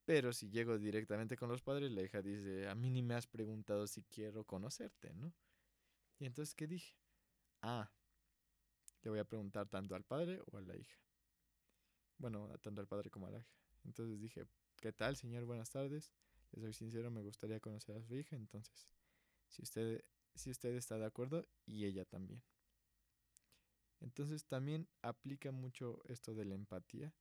Pero 0.08 0.32
si 0.32 0.50
llego 0.50 0.78
directamente 0.78 1.36
con 1.36 1.50
los 1.50 1.62
padres, 1.62 1.92
la 1.92 2.02
hija 2.02 2.22
dice, 2.22 2.70
a 2.70 2.76
mí 2.76 2.90
ni 2.90 3.02
me 3.02 3.14
has 3.14 3.28
preguntado 3.28 3.86
si 3.88 4.04
quiero 4.04 4.46
conocerte, 4.46 5.14
¿no? 5.14 5.34
Y 6.18 6.26
entonces, 6.26 6.56
¿qué 6.56 6.66
dije? 6.66 6.96
Ah, 7.62 7.92
le 9.02 9.10
voy 9.10 9.20
a 9.20 9.26
preguntar 9.26 9.68
tanto 9.68 9.96
al 9.96 10.06
padre 10.06 10.40
o 10.46 10.60
a 10.60 10.62
la 10.62 10.78
hija. 10.78 10.98
Bueno, 12.20 12.58
tanto 12.60 12.80
al 12.80 12.88
padre 12.88 13.10
como 13.10 13.28
a 13.28 13.32
la 13.32 13.40
hija. 13.40 13.52
Entonces 13.84 14.22
dije, 14.22 14.48
¿qué 14.78 14.94
tal, 14.94 15.18
señor? 15.18 15.44
Buenas 15.44 15.72
tardes. 15.72 16.14
Les 16.52 16.62
soy 16.62 16.72
sincero, 16.72 17.12
me 17.12 17.22
gustaría 17.22 17.60
conocer 17.60 17.98
a 17.98 18.02
su 18.02 18.16
hija. 18.16 18.38
Entonces, 18.38 18.88
si 19.50 19.62
usted, 19.62 20.06
si 20.36 20.52
usted 20.52 20.74
está 20.76 20.98
de 20.98 21.06
acuerdo, 21.06 21.46
y 21.66 21.84
ella 21.84 22.06
también. 22.06 22.42
Entonces 24.00 24.46
también 24.46 24.88
aplica 25.02 25.52
mucho 25.52 26.02
esto 26.06 26.34
de 26.34 26.46
la 26.46 26.56
empatía. 26.56 27.14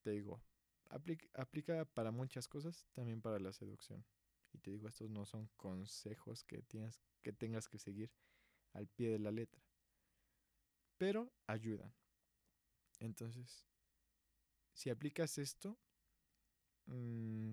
Te 0.00 0.12
digo, 0.12 0.40
aplica, 0.90 1.84
para 1.86 2.10
muchas 2.10 2.48
cosas, 2.48 2.86
también 2.92 3.20
para 3.20 3.38
la 3.38 3.52
seducción. 3.52 4.04
Y 4.52 4.58
te 4.58 4.70
digo, 4.70 4.88
estos 4.88 5.10
no 5.10 5.24
son 5.24 5.48
consejos 5.56 6.44
que, 6.44 6.62
tienes, 6.62 7.00
que 7.22 7.32
tengas 7.32 7.68
que 7.68 7.78
seguir 7.78 8.10
al 8.72 8.88
pie 8.88 9.10
de 9.10 9.18
la 9.18 9.30
letra. 9.30 9.62
Pero 10.98 11.32
ayudan. 11.46 11.94
Entonces, 12.98 13.64
si 14.72 14.90
aplicas 14.90 15.38
esto, 15.38 15.78
mm, 16.86 17.52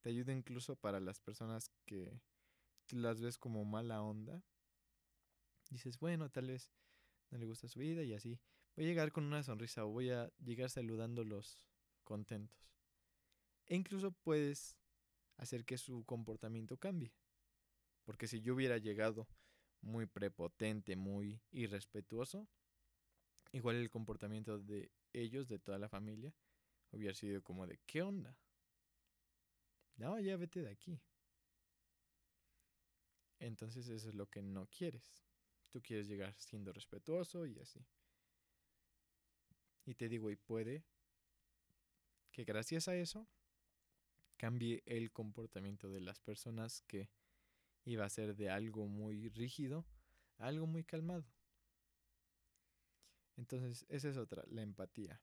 te 0.00 0.10
ayuda 0.10 0.32
incluso 0.32 0.76
para 0.76 1.00
las 1.00 1.18
personas 1.20 1.70
que 1.86 2.20
las 2.90 3.20
ves 3.20 3.38
como 3.38 3.64
mala 3.64 4.02
onda. 4.02 4.42
Dices, 5.70 5.98
bueno, 5.98 6.30
tal 6.30 6.48
vez 6.48 6.70
no 7.30 7.38
le 7.38 7.46
gusta 7.46 7.68
su 7.68 7.80
vida 7.80 8.02
y 8.02 8.14
así. 8.14 8.38
Voy 8.76 8.84
a 8.84 8.88
llegar 8.88 9.12
con 9.12 9.24
una 9.24 9.42
sonrisa 9.42 9.84
o 9.84 9.88
voy 9.88 10.10
a 10.10 10.30
llegar 10.38 10.70
saludándolos 10.70 11.67
contentos. 12.08 12.72
E 13.66 13.76
incluso 13.76 14.12
puedes 14.12 14.78
hacer 15.36 15.66
que 15.66 15.76
su 15.76 16.04
comportamiento 16.06 16.78
cambie. 16.78 17.12
Porque 18.04 18.26
si 18.26 18.40
yo 18.40 18.54
hubiera 18.54 18.78
llegado 18.78 19.28
muy 19.82 20.06
prepotente, 20.06 20.96
muy 20.96 21.38
irrespetuoso, 21.50 22.48
igual 23.52 23.76
el 23.76 23.90
comportamiento 23.90 24.58
de 24.58 24.90
ellos, 25.12 25.48
de 25.48 25.58
toda 25.58 25.78
la 25.78 25.90
familia, 25.90 26.32
hubiera 26.92 27.14
sido 27.14 27.42
como 27.42 27.66
de, 27.66 27.78
¿qué 27.84 28.00
onda? 28.00 28.34
No, 29.96 30.18
ya 30.18 30.38
vete 30.38 30.62
de 30.62 30.70
aquí. 30.70 30.98
Entonces 33.38 33.86
eso 33.88 34.08
es 34.08 34.14
lo 34.14 34.26
que 34.30 34.40
no 34.40 34.66
quieres. 34.66 35.22
Tú 35.68 35.82
quieres 35.82 36.08
llegar 36.08 36.34
siendo 36.38 36.72
respetuoso 36.72 37.44
y 37.44 37.58
así. 37.58 37.84
Y 39.84 39.94
te 39.94 40.08
digo, 40.08 40.30
y 40.30 40.36
puede 40.36 40.86
que 42.38 42.44
gracias 42.44 42.86
a 42.86 42.94
eso 42.94 43.26
cambie 44.36 44.84
el 44.86 45.10
comportamiento 45.10 45.90
de 45.90 46.00
las 46.00 46.20
personas 46.20 46.82
que 46.82 47.10
iba 47.84 48.04
a 48.04 48.10
ser 48.10 48.36
de 48.36 48.48
algo 48.48 48.86
muy 48.86 49.28
rígido 49.28 49.84
a 50.36 50.46
algo 50.46 50.68
muy 50.68 50.84
calmado. 50.84 51.26
Entonces, 53.36 53.84
esa 53.88 54.08
es 54.08 54.16
otra, 54.16 54.44
la 54.46 54.62
empatía. 54.62 55.20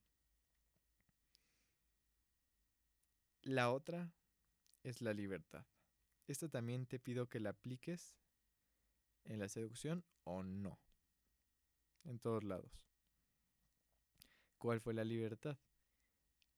La 3.44 3.72
otra 3.72 4.12
es 4.84 5.02
la 5.02 5.14
libertad. 5.14 5.66
Esta 6.28 6.50
también 6.50 6.86
te 6.86 7.00
pido 7.00 7.30
que 7.30 7.40
la 7.40 7.52
apliques 7.52 8.18
en 9.24 9.40
la 9.40 9.48
seducción 9.48 10.04
o 10.26 10.44
no. 10.44 10.82
En 12.04 12.20
todos 12.20 12.44
lados. 12.44 12.90
¿Cuál 14.58 14.82
fue 14.82 14.94
la 14.94 15.06
libertad? 15.06 15.58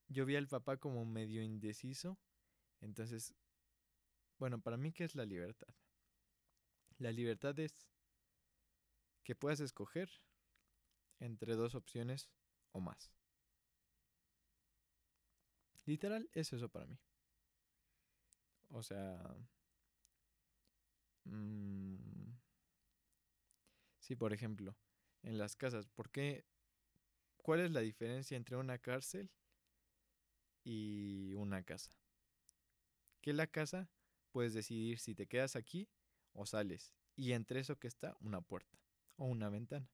Yo 0.10 0.26
vi 0.26 0.36
al 0.36 0.48
papá 0.48 0.78
como 0.78 1.06
medio 1.06 1.42
indeciso. 1.42 2.18
Entonces, 2.82 3.34
bueno, 4.38 4.62
para 4.62 4.78
mí, 4.78 4.92
¿qué 4.92 5.04
es 5.04 5.16
la 5.16 5.26
libertad? 5.26 5.74
La 6.98 7.12
libertad 7.12 7.58
es 7.60 7.76
que 9.24 9.36
puedas 9.36 9.60
escoger 9.60 10.10
entre 11.20 11.56
dos 11.56 11.76
opciones 11.76 12.30
o 12.72 12.80
más. 12.80 13.12
Literal 15.86 16.30
es 16.34 16.54
eso 16.54 16.70
para 16.70 16.86
mí. 16.86 17.00
O 18.70 18.84
sea... 18.84 19.36
Mmm, 21.26 22.38
sí, 24.00 24.16
por 24.16 24.32
ejemplo, 24.32 24.78
en 25.24 25.38
las 25.38 25.56
casas, 25.56 25.88
¿por 25.88 26.10
qué? 26.10 26.46
¿Cuál 27.38 27.60
es 27.62 27.72
la 27.72 27.82
diferencia 27.82 28.38
entre 28.38 28.56
una 28.56 28.78
cárcel 28.78 29.30
y 30.68 31.34
una 31.36 31.64
casa. 31.64 31.90
Que 33.22 33.32
la 33.32 33.48
casa 33.48 33.90
puedes 34.32 34.54
decidir 34.54 35.00
si 35.00 35.16
te 35.16 35.26
quedas 35.26 35.56
aquí 35.56 35.88
o 36.34 36.46
sales. 36.46 36.92
Y 37.16 37.32
entre 37.32 37.62
eso 37.62 37.80
que 37.80 37.88
está 37.88 38.18
una 38.20 38.42
puerta 38.42 38.78
o 39.16 39.26
una 39.26 39.50
ventana. 39.50 39.90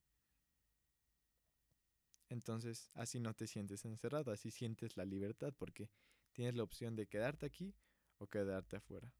Entonces 2.30 2.90
así 2.96 3.20
no 3.20 3.36
te 3.36 3.46
sientes 3.46 3.86
encerrado, 3.86 4.32
así 4.32 4.50
sientes 4.50 4.98
la 4.98 5.06
libertad 5.06 5.54
porque 5.56 5.92
tienes 6.32 6.56
la 6.56 6.64
opción 6.64 6.96
de 6.96 7.06
quedarte 7.06 7.46
aquí 7.46 7.76
o 8.18 8.26
quedarte 8.26 8.78
afuera. 8.78 9.14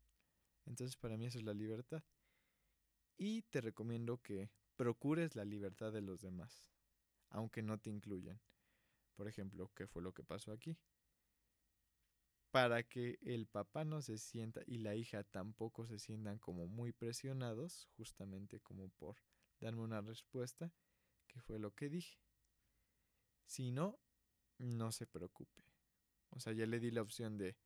Entonces 0.66 0.98
para 0.98 1.18
mí 1.18 1.28
eso 1.28 1.38
es 1.38 1.44
la 1.44 1.54
libertad. 1.54 2.04
Y 3.16 3.44
te 3.44 3.62
recomiendo 3.62 4.18
que 4.18 4.50
procures 4.76 5.36
la 5.36 5.46
libertad 5.46 5.94
de 5.94 6.02
los 6.02 6.20
demás, 6.22 6.72
aunque 7.30 7.62
no 7.62 7.78
te 7.78 7.92
incluyan. 7.92 8.42
Por 9.14 9.28
ejemplo, 9.28 9.72
¿qué 9.76 9.86
fue 9.86 10.02
lo 10.02 10.16
que 10.16 10.24
pasó 10.24 10.52
aquí? 10.52 10.76
Para 12.54 12.84
que 12.84 13.18
el 13.24 13.48
papá 13.48 13.84
no 13.84 14.04
se 14.04 14.20
sienta 14.20 14.62
y 14.68 14.78
la 14.78 14.94
hija 14.94 15.24
tampoco 15.24 15.88
se 15.88 15.98
sientan 15.98 16.38
como 16.38 16.68
muy 16.68 16.92
presionados, 16.94 17.90
justamente 17.98 18.60
como 18.60 18.90
por 18.90 19.16
darme 19.60 19.82
una 19.82 20.02
respuesta, 20.02 20.72
que 21.26 21.42
fue 21.42 21.58
lo 21.58 21.72
que 21.72 21.90
dije. 21.90 22.20
Si 23.48 23.72
no, 23.72 24.00
no 24.60 24.92
se 24.92 25.08
preocupe. 25.08 25.64
O 26.30 26.40
sea, 26.40 26.54
ya 26.54 26.68
le 26.68 26.80
di 26.80 26.92
la 26.92 27.02
opción 27.02 27.40
de, 27.40 27.58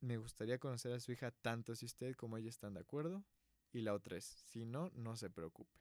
me 0.00 0.16
gustaría 0.16 0.58
conocer 0.58 0.94
a 0.94 1.00
su 1.00 1.12
hija 1.12 1.30
tanto 1.30 1.74
si 1.74 1.84
usted 1.84 2.14
como 2.16 2.38
ella 2.38 2.48
están 2.48 2.72
de 2.72 2.80
acuerdo. 2.80 3.22
Y 3.70 3.82
la 3.82 3.92
otra 3.92 4.16
es, 4.16 4.24
si 4.24 4.64
no, 4.64 4.88
no 4.94 5.14
se 5.14 5.28
preocupe. 5.28 5.78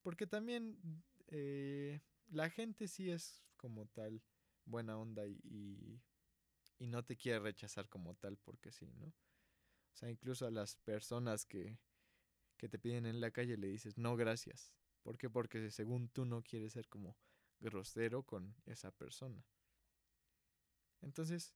Porque 0.00 0.28
también 0.28 1.02
eh, 1.26 2.02
la 2.28 2.50
gente 2.50 2.86
sí 2.86 3.10
es 3.10 3.42
como 3.56 3.86
tal 3.86 4.22
buena 4.64 4.98
onda 4.98 5.26
y, 5.26 5.40
y, 6.78 6.86
no 6.86 7.04
te 7.04 7.16
quiere 7.16 7.38
rechazar 7.38 7.88
como 7.88 8.14
tal 8.14 8.36
porque 8.38 8.72
sí, 8.72 8.90
¿no? 8.98 9.06
O 9.06 9.94
sea, 9.94 10.10
incluso 10.10 10.46
a 10.46 10.50
las 10.50 10.76
personas 10.76 11.46
que, 11.46 11.78
que 12.56 12.68
te 12.68 12.78
piden 12.78 13.06
en 13.06 13.20
la 13.20 13.30
calle 13.30 13.56
le 13.56 13.68
dices, 13.68 13.98
no, 13.98 14.16
gracias. 14.16 14.72
¿Por 15.02 15.16
qué? 15.16 15.30
Porque 15.30 15.70
según 15.70 16.08
tú 16.08 16.24
no 16.24 16.42
quieres 16.42 16.72
ser 16.72 16.88
como 16.88 17.16
grosero 17.60 18.24
con 18.24 18.54
esa 18.66 18.90
persona. 18.90 19.44
Entonces, 21.00 21.54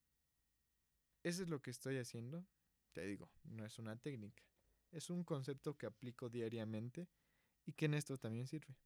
eso 1.23 1.43
es 1.43 1.49
lo 1.49 1.61
que 1.61 1.71
estoy 1.71 1.99
haciendo. 1.99 2.47
Te 2.93 3.05
digo, 3.05 3.31
no 3.45 3.65
es 3.65 3.79
una 3.79 3.97
técnica. 3.97 4.45
es 4.93 5.11
un 5.11 5.25
concepto 5.25 5.77
que 5.77 5.87
aplico 5.87 6.29
diariamente 6.29 7.09
y 7.65 7.73
que 7.73 7.87
en 7.87 7.95
esto 7.95 8.17
también 8.17 8.47
sirve. 8.47 8.77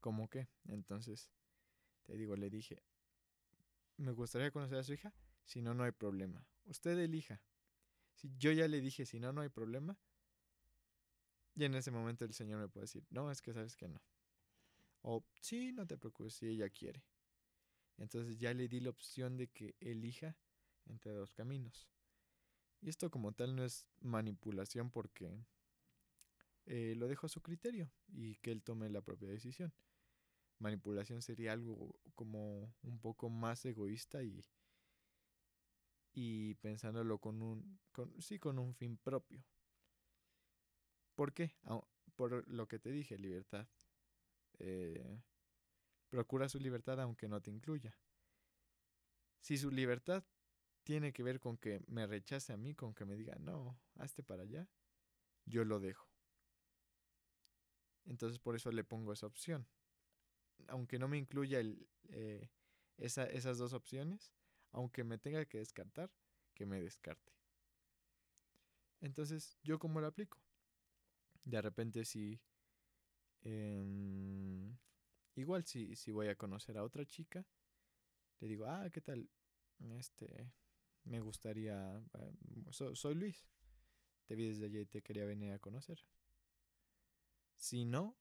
¿Cómo 0.00 0.28
qué? 0.28 0.48
Entonces, 0.68 1.30
te 2.04 2.16
digo, 2.16 2.36
le 2.36 2.50
dije, 2.50 2.82
me 3.96 4.12
gustaría 4.12 4.50
conocer 4.50 4.78
a 4.78 4.84
su 4.84 4.92
hija, 4.92 5.12
si 5.44 5.62
no, 5.62 5.74
no 5.74 5.84
hay 5.84 5.92
problema. 5.92 6.46
Usted 6.64 6.98
elija. 6.98 7.42
Si 8.14 8.32
yo 8.38 8.52
ya 8.52 8.68
le 8.68 8.80
dije, 8.80 9.06
si 9.06 9.20
no, 9.20 9.32
no 9.32 9.40
hay 9.40 9.48
problema. 9.48 9.98
Y 11.54 11.64
en 11.64 11.74
ese 11.74 11.90
momento 11.90 12.24
el 12.24 12.32
Señor 12.32 12.60
me 12.60 12.68
puede 12.68 12.84
decir, 12.84 13.06
no, 13.10 13.30
es 13.30 13.40
que 13.42 13.52
sabes 13.52 13.76
que 13.76 13.88
no. 13.88 14.02
O 15.02 15.24
sí, 15.40 15.72
no 15.72 15.86
te 15.86 15.96
preocupes, 15.96 16.34
si 16.34 16.48
ella 16.48 16.68
quiere. 16.70 17.04
Entonces 17.98 18.38
ya 18.38 18.52
le 18.54 18.68
di 18.68 18.80
la 18.80 18.90
opción 18.90 19.36
de 19.36 19.48
que 19.48 19.76
elija 19.80 20.36
entre 20.86 21.12
dos 21.12 21.34
caminos. 21.34 21.88
Y 22.80 22.88
esto 22.88 23.10
como 23.10 23.32
tal 23.32 23.54
no 23.54 23.64
es 23.64 23.86
manipulación 24.00 24.90
porque 24.90 25.46
eh, 26.66 26.94
lo 26.96 27.08
dejo 27.08 27.26
a 27.26 27.30
su 27.30 27.40
criterio 27.40 27.90
y 28.08 28.36
que 28.36 28.50
él 28.50 28.62
tome 28.62 28.90
la 28.90 29.00
propia 29.00 29.28
decisión. 29.28 29.72
Manipulación 30.58 31.22
sería 31.22 31.52
algo 31.52 31.94
como 32.14 32.74
un 32.82 32.98
poco 33.00 33.28
más 33.28 33.64
egoísta 33.64 34.22
y, 34.22 34.44
y 36.12 36.54
pensándolo 36.56 37.18
con 37.18 37.42
un, 37.42 37.78
con, 37.92 38.20
sí, 38.20 38.38
con 38.38 38.58
un 38.58 38.74
fin 38.74 38.96
propio. 38.96 39.44
¿Por 41.14 41.32
qué? 41.32 41.54
Por 42.16 42.48
lo 42.48 42.68
que 42.68 42.78
te 42.78 42.90
dije, 42.90 43.18
libertad. 43.18 43.66
Eh, 44.58 45.20
procura 46.08 46.48
su 46.48 46.58
libertad 46.60 47.00
aunque 47.00 47.28
no 47.28 47.40
te 47.40 47.50
incluya. 47.50 47.96
Si 49.40 49.58
su 49.58 49.70
libertad 49.70 50.24
tiene 50.84 51.12
que 51.12 51.22
ver 51.22 51.40
con 51.40 51.56
que 51.56 51.82
me 51.86 52.06
rechace 52.06 52.52
a 52.52 52.56
mí, 52.56 52.74
con 52.74 52.94
que 52.94 53.04
me 53.04 53.16
diga, 53.16 53.36
no, 53.40 53.80
hazte 53.96 54.22
para 54.22 54.42
allá, 54.42 54.68
yo 55.46 55.64
lo 55.64 55.80
dejo. 55.80 56.08
Entonces 58.06 58.38
por 58.38 58.54
eso 58.56 58.70
le 58.70 58.84
pongo 58.84 59.12
esa 59.12 59.26
opción. 59.26 59.66
Aunque 60.68 60.98
no 60.98 61.08
me 61.08 61.18
incluya 61.18 61.60
el, 61.60 61.86
eh, 62.08 62.50
esas 62.98 63.58
dos 63.58 63.72
opciones, 63.72 64.32
aunque 64.72 65.04
me 65.04 65.18
tenga 65.18 65.44
que 65.44 65.58
descartar, 65.58 66.10
que 66.54 66.66
me 66.66 66.80
descarte. 66.80 67.32
Entonces, 69.00 69.58
¿yo 69.62 69.78
cómo 69.78 70.00
lo 70.00 70.06
aplico? 70.06 70.38
De 71.44 71.60
repente 71.60 72.04
si... 72.04 72.40
Em, 73.42 74.76
igual 75.34 75.64
si, 75.64 75.94
si 75.96 76.10
voy 76.10 76.28
a 76.28 76.36
conocer 76.36 76.78
a 76.78 76.84
otra 76.84 77.04
chica, 77.04 77.44
le 78.40 78.48
digo, 78.48 78.66
ah, 78.66 78.88
¿qué 78.90 79.00
tal? 79.00 79.28
Este, 79.98 80.50
me 81.04 81.20
gustaría... 81.20 82.02
Eh, 82.18 82.34
soy 82.70 83.14
Luis. 83.14 83.46
Te 84.26 84.34
vi 84.34 84.48
desde 84.48 84.66
allí 84.66 84.80
y 84.80 84.86
te 84.86 85.02
quería 85.02 85.26
venir 85.26 85.52
a 85.52 85.58
conocer. 85.58 86.02
Si 87.54 87.84
no, 87.84 88.16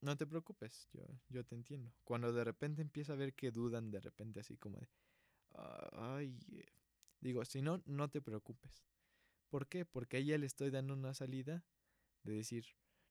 no 0.00 0.16
te 0.16 0.26
preocupes, 0.26 0.88
yo, 0.92 1.04
yo 1.28 1.44
te 1.44 1.54
entiendo. 1.54 1.92
Cuando 2.04 2.32
de 2.32 2.44
repente 2.44 2.82
empieza 2.82 3.12
a 3.12 3.16
ver 3.16 3.34
que 3.34 3.50
dudan, 3.50 3.90
de 3.90 4.00
repente 4.00 4.40
así 4.40 4.56
como 4.56 4.78
de, 4.80 4.88
ay, 5.92 6.38
eh", 6.52 6.66
digo, 7.20 7.44
si 7.44 7.62
no, 7.62 7.82
no 7.86 8.08
te 8.10 8.20
preocupes. 8.22 8.84
¿Por 9.48 9.68
qué? 9.68 9.84
Porque 9.84 10.16
a 10.18 10.20
ella 10.20 10.38
le 10.38 10.46
estoy 10.46 10.70
dando 10.70 10.94
una 10.94 11.14
salida 11.14 11.64
de 12.22 12.34
decir, 12.34 12.66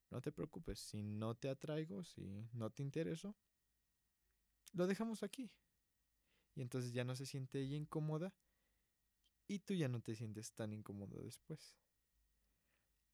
no 0.09 0.21
te 0.21 0.31
preocupes, 0.31 0.79
si 0.79 1.03
no 1.03 1.35
te 1.35 1.49
atraigo, 1.49 2.03
si 2.03 2.49
no 2.53 2.69
te 2.71 2.83
intereso, 2.83 3.35
lo 4.73 4.87
dejamos 4.87 5.23
aquí. 5.23 5.51
Y 6.55 6.61
entonces 6.61 6.93
ya 6.93 7.03
no 7.03 7.15
se 7.15 7.25
siente 7.25 7.59
ella 7.59 7.75
incómoda 7.75 8.33
y 9.47 9.59
tú 9.59 9.73
ya 9.73 9.87
no 9.87 10.01
te 10.01 10.15
sientes 10.15 10.53
tan 10.53 10.73
incómodo 10.73 11.21
después. 11.21 11.75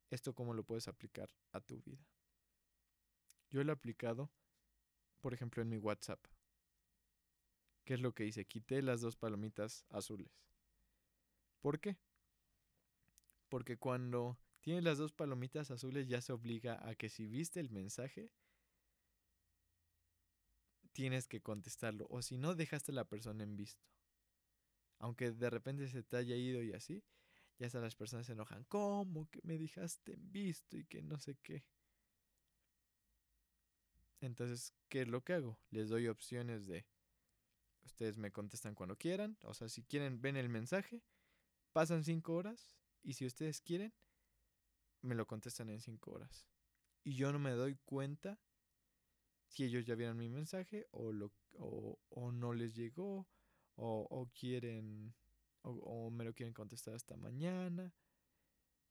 Esto 0.09 0.33
cómo 0.33 0.53
lo 0.53 0.63
puedes 0.63 0.87
aplicar 0.87 1.29
a 1.51 1.61
tu 1.61 1.81
vida. 1.81 2.05
Yo 3.55 3.63
lo 3.63 3.71
he 3.71 3.73
aplicado, 3.73 4.29
por 5.21 5.33
ejemplo, 5.33 5.63
en 5.63 5.69
mi 5.69 5.77
WhatsApp. 5.77 6.19
¿Qué 7.85 7.93
es 7.93 8.01
lo 8.01 8.13
que 8.13 8.25
hice? 8.25 8.43
Quité 8.43 8.81
las 8.81 8.99
dos 8.99 9.15
palomitas 9.15 9.85
azules. 9.87 10.29
¿Por 11.61 11.79
qué? 11.79 11.95
Porque 13.47 13.77
cuando 13.77 14.37
tienes 14.59 14.83
las 14.83 14.97
dos 14.97 15.13
palomitas 15.13 15.71
azules 15.71 16.09
ya 16.09 16.19
se 16.19 16.33
obliga 16.33 16.85
a 16.85 16.95
que 16.95 17.07
si 17.07 17.27
viste 17.27 17.61
el 17.61 17.69
mensaje, 17.69 18.29
tienes 20.91 21.29
que 21.29 21.39
contestarlo. 21.39 22.07
O 22.09 22.21
si 22.21 22.37
no, 22.37 22.55
dejaste 22.55 22.91
a 22.91 22.95
la 22.95 23.07
persona 23.07 23.45
en 23.45 23.55
visto. 23.55 23.85
Aunque 24.99 25.31
de 25.31 25.49
repente 25.49 25.87
se 25.87 26.03
te 26.03 26.17
haya 26.17 26.35
ido 26.35 26.61
y 26.61 26.73
así, 26.73 27.05
ya 27.57 27.67
hasta 27.67 27.79
las 27.79 27.95
personas 27.95 28.25
se 28.25 28.33
enojan. 28.33 28.65
¿Cómo 28.65 29.29
que 29.29 29.39
me 29.43 29.57
dejaste 29.57 30.11
en 30.11 30.29
visto 30.33 30.75
y 30.75 30.83
que 30.83 31.01
no 31.01 31.19
sé 31.19 31.37
qué? 31.41 31.63
Entonces, 34.21 34.73
¿qué 34.89 35.01
es 35.01 35.07
lo 35.07 35.23
que 35.23 35.33
hago? 35.33 35.59
Les 35.69 35.89
doy 35.89 36.07
opciones 36.07 36.67
de... 36.67 36.85
Ustedes 37.83 38.17
me 38.17 38.31
contestan 38.31 38.73
cuando 38.73 38.97
quieran. 38.97 39.37
O 39.43 39.53
sea, 39.53 39.69
si 39.69 39.83
quieren, 39.83 40.21
ven 40.21 40.37
el 40.37 40.49
mensaje. 40.49 41.03
Pasan 41.71 42.03
cinco 42.03 42.33
horas. 42.33 42.75
Y 43.03 43.13
si 43.13 43.25
ustedes 43.25 43.61
quieren, 43.61 43.93
me 45.01 45.15
lo 45.15 45.27
contestan 45.27 45.69
en 45.69 45.79
cinco 45.79 46.11
horas. 46.11 46.47
Y 47.03 47.15
yo 47.15 47.31
no 47.31 47.37
me 47.37 47.51
doy 47.51 47.75
cuenta 47.85 48.39
si 49.47 49.63
ellos 49.63 49.85
ya 49.85 49.95
vieron 49.95 50.17
mi 50.17 50.29
mensaje 50.29 50.87
o, 50.91 51.11
lo, 51.11 51.31
o, 51.59 52.31
no 52.31 52.53
les 52.53 52.73
llegó 52.75 53.27
o, 53.75 54.07
o 54.09 54.31
quieren 54.33 55.13
o, 55.65 56.09
me 56.11 56.23
lo 56.23 56.33
quieren 56.33 56.53
contestar 56.53 56.93
hasta 56.93 57.15
mañana. 57.15 57.93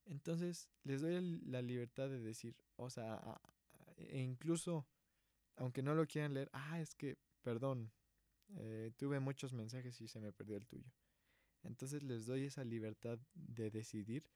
Entonces 0.07 0.71
les 0.83 1.01
doy 1.01 1.41
la 1.47 1.63
libertad 1.63 2.09
de 2.09 2.21
decir, 2.21 2.57
o 2.77 2.91
sea, 2.91 3.41
e 3.97 4.21
incluso 4.21 4.87
aunque 5.57 5.83
no 5.83 5.95
lo 5.95 6.07
quieran 6.07 6.35
leer, 6.35 6.51
ah, 6.53 6.81
es 6.81 6.95
que, 6.95 7.19
perdón, 7.43 7.93
eh, 8.57 8.93
tuve 8.97 9.21
muchos 9.21 9.53
mensajes 9.53 10.01
y 10.01 10.09
se 10.09 10.21
me 10.21 10.33
perdió 10.33 10.57
el 10.57 10.67
tuyo. 10.67 10.91
Entonces 11.63 12.03
les 12.03 12.27
doy 12.27 12.45
esa 12.45 12.65
libertad 12.65 13.19
de 13.35 13.71
decidir 13.71 14.29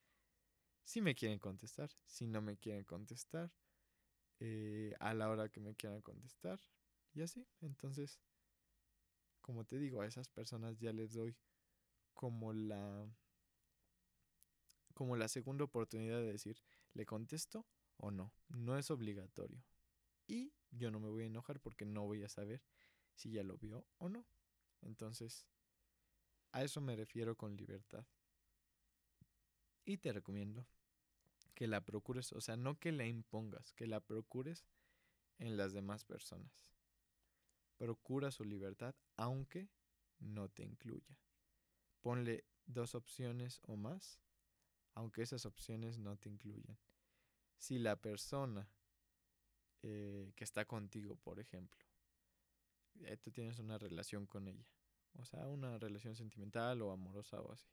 si 0.85 1.03
me 1.03 1.15
quieren 1.15 1.39
contestar, 1.39 1.91
si 2.07 2.27
no 2.27 2.41
me 2.41 2.57
quieren 2.57 2.85
contestar, 2.85 3.53
eh, 4.41 4.95
a 5.01 5.13
la 5.13 5.29
hora 5.29 5.49
que 5.51 5.61
me 5.61 5.75
quieran 5.75 6.01
contestar, 6.01 6.59
y 7.15 7.21
así. 7.23 7.47
Entonces, 7.61 8.19
como 9.43 9.65
te 9.65 9.79
digo, 9.79 10.01
a 10.01 10.07
esas 10.07 10.29
personas 10.29 10.79
ya 10.79 10.93
les 10.93 11.13
doy 11.13 11.37
como 12.15 12.53
la 12.53 13.07
como 14.95 15.17
la 15.17 15.29
segunda 15.29 15.63
oportunidad 15.65 16.19
de 16.19 16.33
decir, 16.33 16.61
¿le 16.93 17.07
contesto 17.07 17.65
o 17.99 18.11
no? 18.11 18.33
No 18.49 18.77
es 18.77 18.91
obligatorio. 18.91 19.63
Y 20.29 20.53
yo 20.71 20.91
no 20.91 21.01
me 21.01 21.09
voy 21.09 21.25
a 21.25 21.27
enojar 21.27 21.59
porque 21.59 21.85
no 21.85 22.07
voy 22.07 22.23
a 22.23 22.29
saber 22.29 22.63
si 23.15 23.33
ya 23.33 23.43
lo 23.43 23.57
vio 23.59 23.87
o 23.97 24.09
no. 24.09 24.27
Entonces, 24.83 25.47
a 26.53 26.63
eso 26.63 26.81
me 26.81 26.95
refiero 26.95 27.37
con 27.37 27.57
libertad. 27.57 28.07
Y 29.85 29.97
te 29.97 30.13
recomiendo 30.13 30.67
que 31.55 31.67
la 31.67 31.85
procures, 31.85 32.33
o 32.33 32.41
sea, 32.43 32.57
no 32.57 32.79
que 32.79 32.93
la 32.93 33.07
impongas, 33.07 33.73
que 33.73 33.87
la 33.87 34.01
procures 34.01 34.67
en 35.39 35.57
las 35.57 35.73
demás 35.73 36.05
personas. 36.05 36.71
Procura 37.79 38.31
su 38.31 38.45
libertad 38.45 38.95
aunque 39.17 39.71
no 40.19 40.51
te 40.51 40.63
incluya. 40.63 41.19
Ponle 42.01 42.45
dos 42.67 42.95
opciones 42.95 43.61
o 43.63 43.77
más, 43.77 44.21
aunque 44.95 45.23
esas 45.23 45.47
opciones 45.47 45.99
no 45.99 46.17
te 46.17 46.29
incluyan. 46.29 46.79
Si 47.57 47.79
la 47.79 47.97
persona 47.97 48.69
eh, 49.83 50.33
que 50.35 50.45
está 50.45 50.65
contigo, 50.65 51.17
por 51.17 51.39
ejemplo. 51.41 51.85
Eh, 53.01 53.17
tú 53.17 53.31
tienes 53.31 53.59
una 53.59 53.79
relación 53.79 54.27
con 54.27 54.49
ella. 54.49 54.67
O 55.19 55.25
sea, 55.25 55.47
una 55.49 55.79
relación 55.79 56.15
sentimental 56.15 56.83
o 56.83 56.93
amorosa 56.93 57.41
o 57.41 57.53
así. 57.53 57.69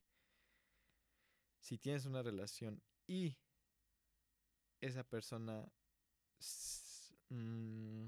Si 1.60 1.78
tienes 1.78 2.06
una 2.06 2.22
relación 2.22 2.82
y 3.08 3.38
esa 4.82 5.04
persona 5.04 5.68
mm, 7.30 8.06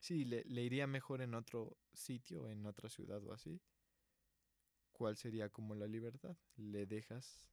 sí 0.00 0.24
le, 0.24 0.42
iría 0.62 0.86
mejor 0.86 1.22
en 1.22 1.34
otro 1.34 1.76
sitio, 1.92 2.48
en 2.48 2.66
otra 2.66 2.88
ciudad 2.88 3.24
o 3.24 3.32
así, 3.32 3.60
¿cuál 4.92 5.16
sería 5.16 5.50
como 5.50 5.74
la 5.74 5.86
libertad? 5.86 6.36
Le 6.56 6.86
dejas 6.86 7.46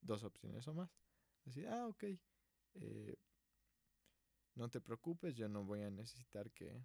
dos 0.00 0.24
opciones 0.24 0.66
o 0.68 0.74
más. 0.74 0.90
Así, 1.46 1.64
ah, 1.66 1.86
ok. 1.86 2.04
Eh, 2.74 3.16
no 4.54 4.68
te 4.68 4.80
preocupes, 4.80 5.34
yo 5.36 5.48
no 5.48 5.64
voy 5.64 5.82
a 5.82 5.90
necesitar 5.90 6.50
que, 6.52 6.84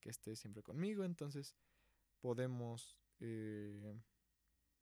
que 0.00 0.10
estés 0.10 0.38
siempre 0.38 0.62
conmigo, 0.62 1.04
entonces 1.04 1.56
podemos 2.20 2.96
eh, 3.20 4.00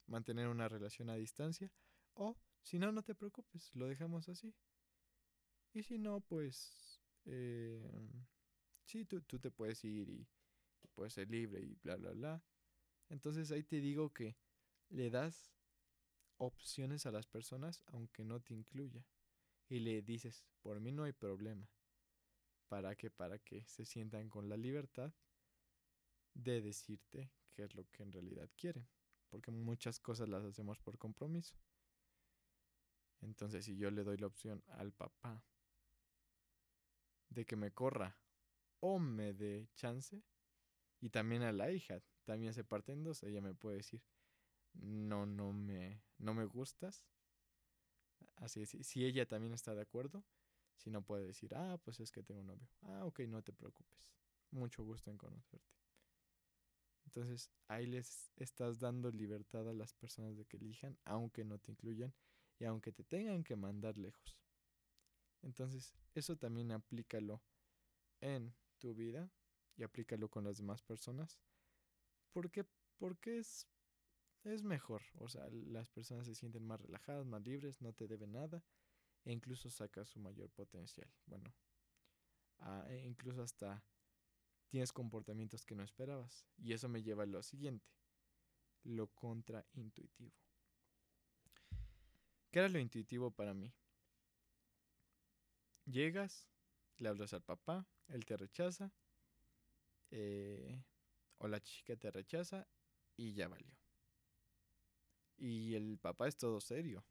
mantener 0.07 0.49
una 0.49 0.69
relación 0.69 1.11
a 1.11 1.17
distancia 1.17 1.71
o 2.15 2.37
si 2.62 2.79
no, 2.79 2.91
no 2.91 3.03
te 3.03 3.15
preocupes, 3.15 3.71
lo 3.75 3.87
dejamos 3.87 4.29
así. 4.29 4.55
Y 5.73 5.83
si 5.83 5.99
no, 5.99 6.21
pues 6.21 7.01
eh, 7.27 7.81
sí, 8.85 9.05
tú, 9.05 9.21
tú 9.23 9.39
te 9.39 9.51
puedes 9.51 9.85
ir 9.85 10.09
y, 10.09 10.27
y 10.83 10.89
puedes 10.95 11.12
ser 11.12 11.31
libre 11.31 11.61
y 11.61 11.75
bla, 11.83 11.97
bla, 11.97 12.12
bla. 12.12 12.43
Entonces 13.09 13.51
ahí 13.53 13.62
te 13.62 13.81
digo 13.81 14.12
que 14.12 14.37
le 14.89 15.11
das 15.11 15.53
opciones 16.39 17.07
a 17.07 17.12
las 17.12 17.27
personas 17.27 17.83
aunque 17.87 18.25
no 18.25 18.41
te 18.41 18.55
incluya. 18.55 19.05
Y 19.68 19.81
le 19.81 20.02
dices, 20.02 20.44
por 20.61 20.81
mí 20.81 20.92
no 20.92 21.05
hay 21.05 21.12
problema. 21.12 21.68
¿Para 22.68 22.94
que 22.96 23.11
Para 23.11 23.38
que 23.38 23.64
se 23.66 23.85
sientan 23.85 24.29
con 24.29 24.48
la 24.48 24.57
libertad 24.57 25.12
de 26.35 26.61
decirte 26.61 27.31
qué 27.52 27.64
es 27.64 27.74
lo 27.74 27.88
que 27.90 28.02
en 28.02 28.12
realidad 28.12 28.50
quieren. 28.57 28.88
Porque 29.29 29.50
muchas 29.50 29.98
cosas 29.98 30.29
las 30.29 30.44
hacemos 30.44 30.79
por 30.79 30.98
compromiso. 30.98 31.57
Entonces, 33.20 33.64
si 33.64 33.76
yo 33.76 33.90
le 33.90 34.05
doy 34.05 34.18
la 34.18 34.26
opción 34.26 34.62
al 34.68 34.92
papá 34.92 35.44
de 37.29 37.44
que 37.44 37.57
me 37.57 37.72
corra 37.72 38.16
o 38.81 38.98
me 38.98 39.33
dé 39.33 39.68
chance, 39.74 40.22
y 41.00 41.11
también 41.11 41.42
a 41.42 41.52
la 41.52 41.70
hija, 41.70 42.02
también 42.24 42.55
se 42.55 42.64
parten 42.64 43.02
dos, 43.02 43.22
ella 43.22 43.40
me 43.40 43.55
puede 43.55 43.79
decir, 43.79 44.02
no, 44.74 45.26
no 45.26 45.52
me, 45.52 46.02
no 46.18 46.35
me 46.35 46.44
gustas. 46.44 47.05
Así 48.37 48.62
es, 48.62 48.70
si 48.83 49.05
ella 49.05 49.27
también 49.27 49.55
está 49.55 49.75
de 49.75 49.83
acuerdo, 49.83 50.25
si 50.77 50.90
no 50.90 51.03
puede 51.03 51.27
decir, 51.27 51.55
ah, 51.55 51.79
pues 51.83 52.01
es 52.01 52.12
que 52.12 52.22
tengo 52.22 52.40
un 52.40 52.46
novio. 52.49 52.68
Ah, 52.83 53.05
ok, 53.05 53.20
no 53.20 53.42
te 53.42 53.53
preocupes. 53.53 54.12
Mucho 54.51 54.85
gusto 54.85 55.11
en 55.11 55.16
conocerte. 55.16 55.77
Entonces 57.07 57.51
ahí 57.68 57.87
les 57.87 58.33
estás 58.37 58.79
dando 58.79 59.11
libertad 59.11 59.68
a 59.68 59.72
las 59.72 59.94
personas 59.94 60.37
de 60.37 60.44
que 60.44 60.59
elijan, 60.59 60.99
aunque 61.05 61.44
no 61.44 61.59
te 61.59 61.70
incluyan 61.72 62.12
y 62.59 62.64
aunque 62.64 62.92
te 62.92 63.05
tengan 63.05 63.42
que 63.42 63.57
mandar 63.57 63.96
lejos. 63.96 64.38
Entonces 65.42 65.94
eso 66.14 66.37
también 66.37 66.72
aplícalo 66.72 67.42
en 68.20 68.55
tu 68.79 68.94
vida 68.94 69.31
y 69.77 69.83
aplícalo 69.83 70.29
con 70.29 70.44
las 70.44 70.59
demás 70.59 70.83
personas. 70.83 71.38
Porque, 72.33 72.66
porque 72.99 73.38
es, 73.38 73.66
es 74.51 74.63
mejor. 74.63 75.03
O 75.19 75.29
sea, 75.29 75.49
las 75.51 75.89
personas 75.89 76.27
se 76.27 76.35
sienten 76.35 76.65
más 76.65 76.81
relajadas, 76.81 77.27
más 77.27 77.43
libres, 77.43 77.81
no 77.81 77.93
te 77.93 78.07
deben 78.07 78.33
nada 78.33 78.63
e 79.25 79.33
incluso 79.33 79.71
sacas 79.71 80.09
su 80.09 80.21
mayor 80.21 80.51
potencial. 80.51 81.11
Bueno, 81.27 81.53
e 82.89 83.05
incluso 83.05 83.43
hasta 83.43 83.85
tienes 84.69 84.93
comportamientos 84.93 85.65
que 85.65 85.75
no 85.75 85.83
esperabas. 85.83 86.47
Y 86.59 86.73
eso 86.73 86.89
me 86.89 87.03
lleva 87.03 87.25
a 87.25 87.27
lo 87.27 87.43
siguiente, 87.43 87.91
lo 88.85 89.09
contraintuitivo. 89.09 90.33
¿Qué 92.51 92.61
era 92.61 92.69
lo 92.69 92.79
intuitivo 92.79 93.31
para 93.31 93.53
mí? 93.53 93.75
Llegas, 95.85 96.49
le 96.99 97.09
hablas 97.09 97.33
al 97.33 97.43
papá, 97.43 97.87
él 98.09 98.25
te 98.25 98.37
rechaza, 98.37 98.93
eh, 100.11 100.83
o 101.39 101.49
la 101.49 101.61
chica 101.61 101.97
te 101.97 102.11
rechaza 102.11 102.67
y 103.17 103.35
ya 103.35 103.49
valió. 103.49 103.76
Y 105.38 105.75
el 105.75 105.99
papá 105.99 106.29
es 106.29 106.37
todo 106.37 106.61
serio. 106.61 107.05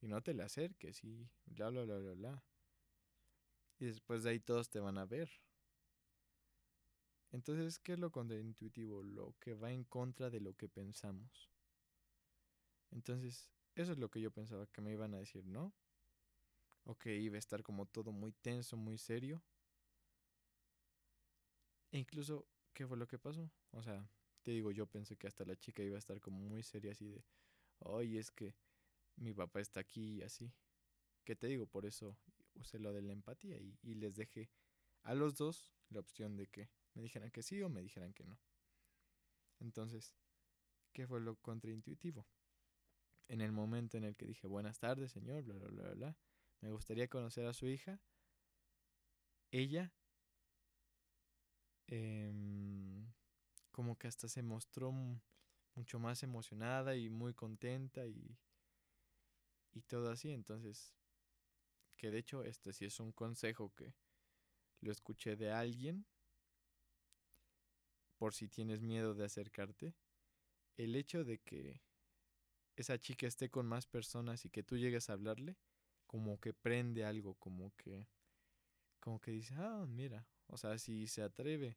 Y 0.00 0.08
no 0.08 0.22
te 0.22 0.34
le 0.34 0.42
acerques 0.42 1.02
y 1.04 1.28
bla, 1.46 1.70
bla, 1.70 1.84
bla, 1.84 1.98
bla, 1.98 2.12
bla. 2.14 2.44
Y 3.78 3.86
después 3.86 4.22
de 4.22 4.30
ahí 4.30 4.40
todos 4.40 4.70
te 4.70 4.80
van 4.80 4.98
a 4.98 5.06
ver. 5.06 5.30
Entonces, 7.32 7.78
¿qué 7.78 7.94
es 7.94 7.98
lo 7.98 8.10
contraintuitivo? 8.10 9.02
Lo 9.02 9.34
que 9.40 9.54
va 9.54 9.72
en 9.72 9.84
contra 9.84 10.30
de 10.30 10.40
lo 10.40 10.54
que 10.54 10.68
pensamos. 10.68 11.50
Entonces, 12.90 13.50
eso 13.74 13.92
es 13.92 13.98
lo 13.98 14.10
que 14.10 14.20
yo 14.20 14.30
pensaba 14.30 14.66
que 14.66 14.80
me 14.80 14.92
iban 14.92 15.12
a 15.14 15.18
decir, 15.18 15.44
¿no? 15.44 15.74
O 16.84 16.96
que 16.96 17.16
iba 17.16 17.36
a 17.36 17.38
estar 17.38 17.62
como 17.62 17.86
todo 17.86 18.12
muy 18.12 18.32
tenso, 18.32 18.76
muy 18.76 18.96
serio. 18.96 19.42
E 21.92 21.98
incluso, 21.98 22.46
¿qué 22.72 22.86
fue 22.86 22.96
lo 22.96 23.06
que 23.06 23.18
pasó? 23.18 23.50
O 23.72 23.82
sea, 23.82 24.08
te 24.46 24.52
digo, 24.52 24.70
yo 24.70 24.86
pensé 24.86 25.16
que 25.16 25.26
hasta 25.26 25.44
la 25.44 25.56
chica 25.56 25.82
iba 25.82 25.96
a 25.96 25.98
estar 25.98 26.20
como 26.20 26.38
muy 26.38 26.62
seria 26.62 26.92
así 26.92 27.08
de, 27.08 27.24
oye, 27.80 28.20
es 28.20 28.30
que 28.30 28.54
mi 29.16 29.34
papá 29.34 29.58
está 29.58 29.80
aquí 29.80 30.18
y 30.18 30.22
así. 30.22 30.52
¿Qué 31.24 31.34
te 31.34 31.48
digo? 31.48 31.66
Por 31.66 31.84
eso 31.84 32.16
usé 32.54 32.78
lo 32.78 32.92
de 32.92 33.02
la 33.02 33.12
empatía 33.12 33.58
y, 33.58 33.76
y 33.82 33.94
les 33.94 34.14
dejé 34.14 34.48
a 35.02 35.16
los 35.16 35.34
dos 35.34 35.74
la 35.88 35.98
opción 35.98 36.36
de 36.36 36.46
que 36.46 36.70
me 36.94 37.02
dijeran 37.02 37.32
que 37.32 37.42
sí 37.42 37.60
o 37.60 37.68
me 37.68 37.82
dijeran 37.82 38.14
que 38.14 38.22
no. 38.22 38.38
Entonces, 39.58 40.14
¿qué 40.92 41.08
fue 41.08 41.20
lo 41.20 41.34
contraintuitivo? 41.34 42.24
En 43.26 43.40
el 43.40 43.50
momento 43.50 43.98
en 43.98 44.04
el 44.04 44.14
que 44.14 44.26
dije, 44.26 44.46
buenas 44.46 44.78
tardes, 44.78 45.10
señor, 45.10 45.42
bla, 45.42 45.56
bla, 45.56 45.68
bla, 45.70 45.94
bla, 45.94 46.16
me 46.60 46.70
gustaría 46.70 47.08
conocer 47.08 47.46
a 47.46 47.52
su 47.52 47.66
hija, 47.66 48.00
ella 49.50 49.92
em, 51.88 52.75
como 53.76 53.98
que 53.98 54.08
hasta 54.08 54.26
se 54.26 54.42
mostró 54.42 54.90
mucho 55.74 55.98
más 55.98 56.22
emocionada 56.22 56.96
y 56.96 57.10
muy 57.10 57.34
contenta 57.34 58.06
y, 58.06 58.38
y 59.74 59.82
todo 59.82 60.10
así. 60.10 60.30
Entonces, 60.30 60.94
que 61.98 62.10
de 62.10 62.16
hecho 62.16 62.42
este 62.42 62.72
sí 62.72 62.86
es 62.86 62.98
un 63.00 63.12
consejo 63.12 63.74
que 63.76 63.94
lo 64.80 64.90
escuché 64.90 65.36
de 65.36 65.52
alguien 65.52 66.06
por 68.16 68.32
si 68.32 68.48
tienes 68.48 68.80
miedo 68.80 69.14
de 69.14 69.26
acercarte, 69.26 69.94
el 70.78 70.94
hecho 70.94 71.22
de 71.22 71.36
que 71.40 71.82
esa 72.76 72.98
chica 72.98 73.26
esté 73.26 73.50
con 73.50 73.66
más 73.66 73.86
personas 73.86 74.46
y 74.46 74.48
que 74.48 74.62
tú 74.62 74.78
llegues 74.78 75.10
a 75.10 75.12
hablarle, 75.12 75.58
como 76.06 76.40
que 76.40 76.54
prende 76.54 77.04
algo, 77.04 77.34
como 77.34 77.74
que, 77.76 78.08
como 79.00 79.20
que 79.20 79.32
dice, 79.32 79.54
ah, 79.58 79.84
mira, 79.86 80.26
o 80.46 80.56
sea, 80.56 80.78
si 80.78 81.06
se 81.08 81.20
atreve 81.20 81.76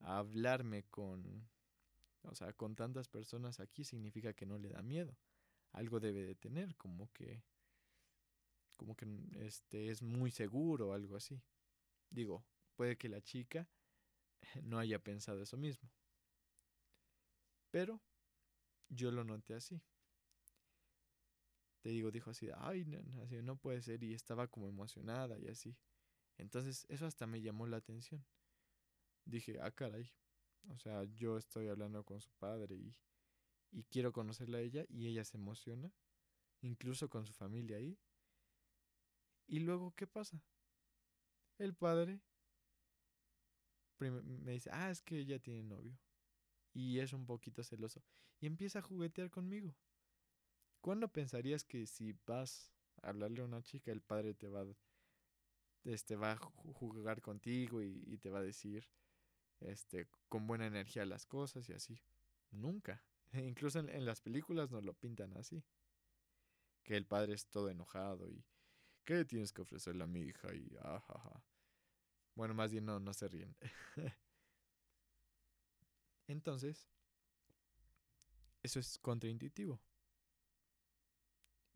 hablarme 0.00 0.84
con, 0.84 1.48
o 2.22 2.34
sea, 2.34 2.52
con 2.52 2.74
tantas 2.76 3.08
personas 3.08 3.60
aquí, 3.60 3.84
significa 3.84 4.32
que 4.32 4.46
no 4.46 4.58
le 4.58 4.70
da 4.70 4.82
miedo. 4.82 5.16
Algo 5.72 6.00
debe 6.00 6.24
de 6.24 6.34
tener, 6.34 6.76
como 6.76 7.12
que, 7.12 7.42
como 8.76 8.96
que 8.96 9.06
este 9.40 9.90
es 9.90 10.02
muy 10.02 10.30
seguro 10.30 10.88
o 10.88 10.92
algo 10.92 11.16
así. 11.16 11.42
Digo, 12.10 12.44
puede 12.74 12.96
que 12.96 13.08
la 13.08 13.20
chica 13.20 13.68
no 14.62 14.78
haya 14.78 14.98
pensado 14.98 15.42
eso 15.42 15.56
mismo. 15.56 15.90
Pero 17.70 18.00
yo 18.88 19.10
lo 19.10 19.24
noté 19.24 19.54
así. 19.54 19.82
Te 21.80 21.90
digo, 21.90 22.10
dijo 22.10 22.30
así, 22.30 22.48
ay, 22.56 22.84
no 23.44 23.56
puede 23.56 23.80
ser, 23.80 24.02
y 24.02 24.12
estaba 24.12 24.48
como 24.48 24.68
emocionada 24.68 25.38
y 25.38 25.48
así. 25.48 25.76
Entonces, 26.36 26.84
eso 26.88 27.06
hasta 27.06 27.26
me 27.26 27.40
llamó 27.40 27.66
la 27.66 27.76
atención. 27.76 28.24
Dije, 29.26 29.58
ah, 29.60 29.70
caray. 29.70 30.10
O 30.70 30.78
sea, 30.78 31.04
yo 31.04 31.36
estoy 31.36 31.68
hablando 31.68 32.02
con 32.04 32.20
su 32.20 32.30
padre 32.38 32.74
y, 32.74 32.96
y 33.70 33.84
quiero 33.84 34.12
conocerla 34.12 34.58
a 34.58 34.62
ella 34.62 34.86
y 34.88 35.06
ella 35.06 35.24
se 35.24 35.36
emociona, 35.36 35.92
incluso 36.62 37.10
con 37.10 37.26
su 37.26 37.34
familia 37.34 37.76
ahí. 37.76 37.98
Y 39.46 39.60
luego, 39.60 39.94
¿qué 39.94 40.06
pasa? 40.06 40.42
El 41.58 41.74
padre 41.74 42.20
me 43.98 44.52
dice, 44.52 44.70
ah, 44.72 44.90
es 44.90 45.02
que 45.02 45.18
ella 45.18 45.38
tiene 45.38 45.62
novio. 45.62 45.98
Y 46.72 46.98
es 46.98 47.12
un 47.12 47.26
poquito 47.26 47.62
celoso. 47.62 48.02
Y 48.40 48.46
empieza 48.46 48.80
a 48.80 48.82
juguetear 48.82 49.30
conmigo. 49.30 49.74
¿Cuándo 50.80 51.08
pensarías 51.08 51.64
que 51.64 51.86
si 51.86 52.12
vas 52.26 52.72
a 53.02 53.08
hablarle 53.08 53.40
a 53.40 53.44
una 53.44 53.62
chica, 53.62 53.90
el 53.90 54.02
padre 54.02 54.34
te 54.34 54.48
va, 54.48 54.66
este, 55.84 56.16
va 56.16 56.32
a 56.32 56.36
jugar 56.36 57.22
contigo 57.22 57.82
y, 57.82 58.18
te 58.18 58.30
va 58.30 58.40
a 58.40 58.42
decir 58.42 58.86
este, 59.60 60.08
con 60.28 60.46
buena 60.46 60.66
energía 60.66 61.04
las 61.06 61.26
cosas 61.26 61.68
y 61.68 61.72
así? 61.72 62.00
Nunca. 62.50 63.02
Incluso 63.32 63.80
en, 63.80 64.04
las 64.04 64.20
películas 64.20 64.70
nos 64.70 64.84
lo 64.84 64.94
pintan 64.94 65.36
así. 65.36 65.62
Que 66.82 66.96
el 66.96 67.06
padre 67.06 67.34
es 67.34 67.46
todo 67.46 67.68
enojado 67.68 68.28
y 68.28 68.44
¿qué 69.04 69.24
tienes 69.24 69.52
que 69.52 69.62
ofrecerle 69.62 70.04
a 70.04 70.06
mi 70.06 70.20
hija? 70.20 70.54
Y 70.54 70.76
ajaja. 70.82 71.42
Bueno, 72.34 72.54
más 72.54 72.70
bien 72.70 72.84
no, 72.84 73.00
no 73.00 73.12
se 73.12 73.28
ríen. 73.28 73.56
Entonces, 76.28 76.88
eso 78.62 78.78
es 78.78 78.98
contraintuitivo. 78.98 79.80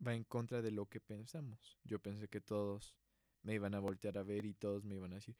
Va 0.05 0.13
en 0.13 0.23
contra 0.23 0.61
de 0.61 0.71
lo 0.71 0.87
que 0.87 0.99
pensamos. 0.99 1.79
Yo 1.83 1.99
pensé 1.99 2.27
que 2.27 2.41
todos 2.41 2.95
me 3.43 3.53
iban 3.53 3.75
a 3.75 3.79
voltear 3.79 4.17
a 4.17 4.23
ver 4.23 4.45
y 4.45 4.53
todos 4.53 4.83
me 4.83 4.95
iban 4.95 5.11
a 5.13 5.15
decir, 5.15 5.35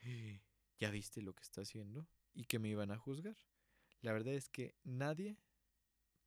¿ya 0.80 0.89
viste 0.91 1.21
lo 1.21 1.34
que 1.34 1.43
está 1.43 1.62
haciendo? 1.62 2.08
Y 2.34 2.46
que 2.46 2.60
me 2.60 2.70
iban 2.70 2.91
a 2.91 2.98
juzgar. 2.98 3.38
La 4.02 4.13
verdad 4.13 4.34
es 4.34 4.50
que 4.50 4.76
nadie, 4.84 5.38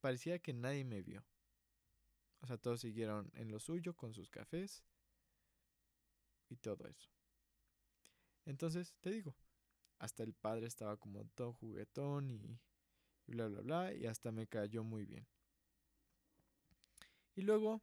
parecía 0.00 0.38
que 0.38 0.52
nadie 0.52 0.84
me 0.84 1.02
vio. 1.02 1.24
O 2.40 2.46
sea, 2.46 2.58
todos 2.58 2.80
siguieron 2.80 3.30
en 3.34 3.50
lo 3.50 3.58
suyo 3.58 3.96
con 3.96 4.12
sus 4.12 4.30
cafés 4.30 4.84
y 6.48 6.56
todo 6.56 6.86
eso. 6.86 7.10
Entonces, 8.44 8.94
te 9.00 9.10
digo, 9.10 9.34
hasta 9.98 10.22
el 10.22 10.34
padre 10.34 10.66
estaba 10.66 10.96
como 10.98 11.24
todo 11.28 11.54
juguetón 11.54 12.30
y, 12.30 12.60
bla, 13.26 13.48
bla, 13.48 13.60
bla, 13.62 13.94
y 13.94 14.06
hasta 14.06 14.30
me 14.30 14.46
cayó 14.46 14.84
muy 14.84 15.06
bien. 15.06 15.26
Y 17.34 17.42
luego 17.42 17.82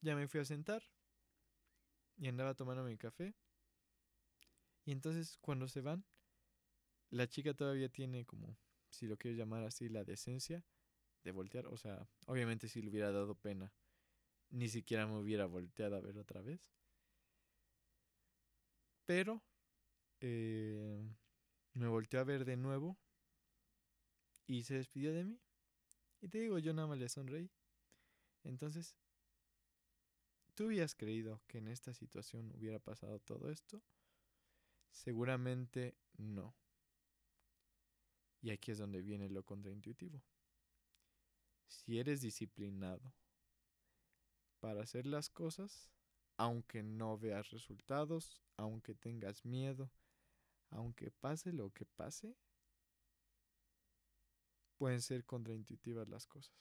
ya 0.00 0.16
me 0.16 0.28
fui 0.28 0.40
a 0.40 0.44
sentar 0.44 0.82
y 2.16 2.28
andaba 2.28 2.54
tomando 2.54 2.82
mi 2.82 2.96
café. 2.96 3.34
Y 4.84 4.92
entonces 4.92 5.38
cuando 5.40 5.68
se 5.68 5.80
van, 5.80 6.04
la 7.10 7.28
chica 7.28 7.54
todavía 7.54 7.88
tiene 7.88 8.24
como, 8.24 8.56
si 8.88 9.06
lo 9.06 9.16
quieres 9.16 9.38
llamar 9.38 9.64
así, 9.64 9.88
la 9.88 10.04
decencia 10.04 10.64
de 11.24 11.32
voltear. 11.32 11.66
O 11.66 11.76
sea, 11.76 12.08
obviamente 12.26 12.68
si 12.68 12.82
le 12.82 12.90
hubiera 12.90 13.12
dado 13.12 13.34
pena, 13.34 13.72
ni 14.50 14.68
siquiera 14.68 15.06
me 15.06 15.18
hubiera 15.18 15.46
volteado 15.46 15.96
a 15.96 16.00
ver 16.00 16.18
otra 16.18 16.40
vez. 16.40 16.72
Pero 19.06 19.42
eh, 20.20 21.02
me 21.74 21.88
volteó 21.88 22.20
a 22.20 22.24
ver 22.24 22.44
de 22.44 22.56
nuevo 22.56 22.96
y 24.46 24.62
se 24.64 24.74
despidió 24.74 25.12
de 25.12 25.24
mí. 25.24 25.40
Y 26.20 26.28
te 26.28 26.38
digo, 26.38 26.58
yo 26.58 26.72
nada 26.74 26.88
más 26.88 26.98
le 26.98 27.08
sonreí. 27.08 27.50
Entonces, 28.44 28.96
¿tú 30.54 30.66
hubieras 30.66 30.94
creído 30.94 31.40
que 31.46 31.58
en 31.58 31.68
esta 31.68 31.92
situación 31.94 32.52
hubiera 32.56 32.78
pasado 32.78 33.18
todo 33.20 33.50
esto? 33.50 33.82
Seguramente 34.90 35.96
no. 36.18 36.54
Y 38.42 38.50
aquí 38.50 38.70
es 38.70 38.78
donde 38.78 39.02
viene 39.02 39.28
lo 39.28 39.42
contraintuitivo. 39.44 40.22
Si 41.66 41.98
eres 41.98 42.20
disciplinado 42.20 43.14
para 44.60 44.82
hacer 44.82 45.06
las 45.06 45.28
cosas, 45.30 45.90
aunque 46.36 46.82
no 46.82 47.18
veas 47.18 47.50
resultados, 47.50 48.42
aunque 48.56 48.94
tengas 48.94 49.44
miedo, 49.44 49.90
aunque 50.70 51.10
pase 51.10 51.52
lo 51.52 51.70
que 51.70 51.84
pase, 51.84 52.36
pueden 54.76 55.02
ser 55.02 55.24
contraintuitivas 55.26 56.08
las 56.08 56.26
cosas. 56.26 56.56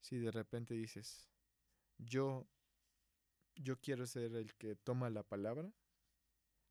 Si 0.00 0.18
de 0.18 0.32
repente 0.32 0.74
dices, 0.74 1.30
yo, 1.98 2.48
yo 3.54 3.80
quiero 3.80 4.06
ser 4.06 4.34
el 4.34 4.54
que 4.56 4.74
toma 4.74 5.08
la 5.08 5.22
palabra, 5.22 5.72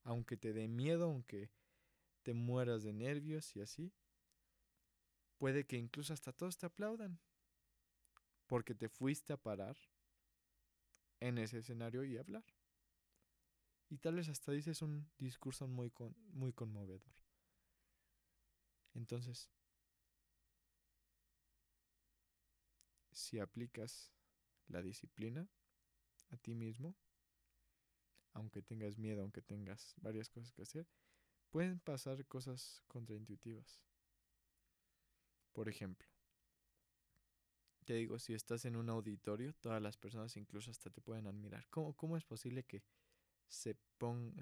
aunque 0.04 0.36
te 0.36 0.52
dé 0.52 0.68
miedo, 0.68 1.06
aunque 1.06 1.50
te 2.24 2.34
mueras 2.34 2.84
de 2.84 2.94
nervios 2.94 3.56
y 3.56 3.62
así, 3.62 3.94
puede 5.38 5.66
que 5.66 5.78
incluso 5.78 6.14
hasta 6.14 6.32
todos 6.32 6.58
te 6.58 6.66
aplaudan, 6.66 7.20
porque 8.48 8.76
te 8.76 8.90
fuiste 8.90 9.34
a 9.34 9.38
parar 9.38 9.78
en 11.20 11.38
ese 11.38 11.60
escenario 11.60 12.04
y 12.04 12.18
hablar. 12.18 12.44
Y 13.90 13.98
tal 13.98 14.16
vez 14.16 14.30
hasta 14.30 14.52
dices 14.52 14.82
un 14.82 15.10
discurso 15.18 15.68
muy, 15.68 15.92
muy 16.34 16.54
conmovedor. 16.54 17.02
Entonces, 18.94 19.50
si 23.12 23.40
aplicas 23.40 24.12
la 24.68 24.82
disciplina 24.82 25.48
a 26.30 26.38
ti 26.38 26.56
mismo, 26.56 26.96
aunque 28.34 28.62
tengas 28.62 28.98
miedo, 28.98 29.22
aunque 29.22 29.42
tengas 29.42 29.94
varias 29.98 30.30
cosas 30.30 30.52
que 30.54 30.62
hacer, 30.62 30.88
pueden 31.52 31.80
pasar 31.80 32.26
cosas 32.26 32.82
contraintuitivas. 32.88 33.84
Por 35.52 35.68
ejemplo, 35.68 36.08
te 37.86 37.94
digo, 37.96 38.18
si 38.20 38.34
estás 38.34 38.64
en 38.66 38.78
un 38.78 38.90
auditorio, 38.90 39.54
todas 39.54 39.82
las 39.82 39.98
personas 39.98 40.38
incluso 40.38 40.72
hasta 40.72 40.90
te 40.90 41.02
pueden 41.02 41.28
admirar. 41.28 41.68
¿Cómo, 41.70 42.16
es 42.16 42.24
posible 42.24 42.64
que 42.64 42.84
se, 43.48 43.76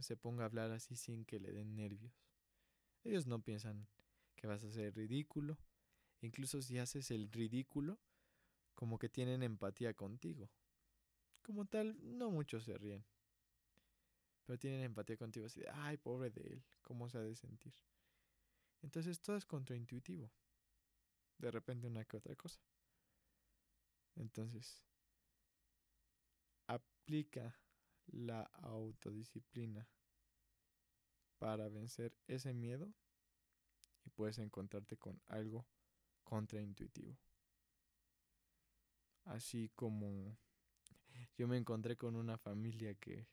se 0.01 0.17
ponga 0.17 0.43
a 0.43 0.45
hablar 0.45 0.71
así 0.71 0.95
sin 0.95 1.25
que 1.25 1.39
le 1.39 1.51
den 1.51 1.75
nervios? 1.75 2.13
Ellos 3.03 3.25
no 3.25 3.41
piensan 3.41 3.87
que 4.35 4.45
vas 4.45 4.63
a 4.63 4.71
ser 4.71 4.95
ridículo. 4.95 5.57
Incluso 6.21 6.61
si 6.61 6.77
haces 6.77 7.11
el 7.11 7.31
ridículo, 7.31 7.97
como 8.75 8.99
que 8.99 9.09
tienen 9.09 9.41
empatía 9.41 9.93
contigo. 9.93 10.51
Como 11.41 11.65
tal, 11.65 11.97
no 12.01 12.29
muchos 12.29 12.65
se 12.65 12.77
ríen. 12.77 13.03
Pero 14.49 14.57
tienen 14.57 14.81
empatía 14.81 15.15
contigo 15.15 15.45
así 15.45 15.59
de, 15.59 15.69
ay, 15.69 15.97
pobre 15.97 16.31
de 16.31 16.41
él, 16.41 16.63
¿cómo 16.81 17.07
se 17.07 17.19
ha 17.19 17.21
de 17.21 17.35
sentir? 17.35 17.71
Entonces 18.81 19.21
todo 19.21 19.35
es 19.35 19.45
contraintuitivo. 19.45 20.31
De 21.37 21.51
repente 21.51 21.85
una 21.85 22.03
que 22.03 22.17
otra 22.17 22.35
cosa. 22.35 22.59
Entonces, 24.15 24.83
aplica 26.65 27.59
la 28.07 28.41
autodisciplina 28.41 29.87
para 31.37 31.69
vencer 31.69 32.17
ese 32.25 32.51
miedo 32.55 32.91
y 34.03 34.09
puedes 34.09 34.39
encontrarte 34.39 34.97
con 34.97 35.21
algo 35.27 35.67
contraintuitivo. 36.23 37.15
Así 39.25 39.69
como 39.75 40.35
yo 41.37 41.47
me 41.47 41.57
encontré 41.57 41.97
con 41.97 42.15
una 42.15 42.39
familia 42.39 42.95
que 42.95 43.27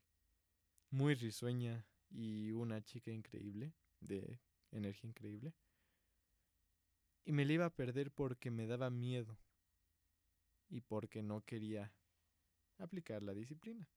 muy 0.90 1.14
risueña 1.14 1.86
y 2.10 2.52
una 2.52 2.82
chica 2.82 3.10
increíble, 3.10 3.72
de 4.00 4.40
energía 4.70 5.08
increíble. 5.08 5.54
Y 7.24 7.32
me 7.32 7.44
la 7.44 7.52
iba 7.52 7.64
a 7.66 7.74
perder 7.74 8.12
porque 8.12 8.50
me 8.50 8.66
daba 8.66 8.90
miedo 8.90 9.38
y 10.68 10.80
porque 10.80 11.22
no 11.22 11.44
quería 11.44 11.92
aplicar 12.78 13.22
la 13.22 13.34
disciplina. 13.34 13.88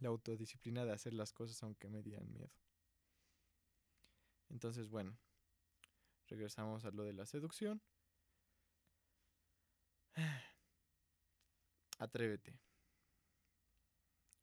La 0.00 0.08
autodisciplina 0.08 0.84
de 0.84 0.92
hacer 0.92 1.14
las 1.14 1.32
cosas 1.32 1.62
aunque 1.62 1.88
me 1.88 2.02
dieran 2.02 2.30
miedo. 2.32 2.52
Entonces, 4.50 4.88
bueno, 4.88 5.16
regresamos 6.26 6.84
a 6.84 6.90
lo 6.90 7.04
de 7.04 7.14
la 7.14 7.24
seducción. 7.24 7.80
Atrévete. 11.98 12.60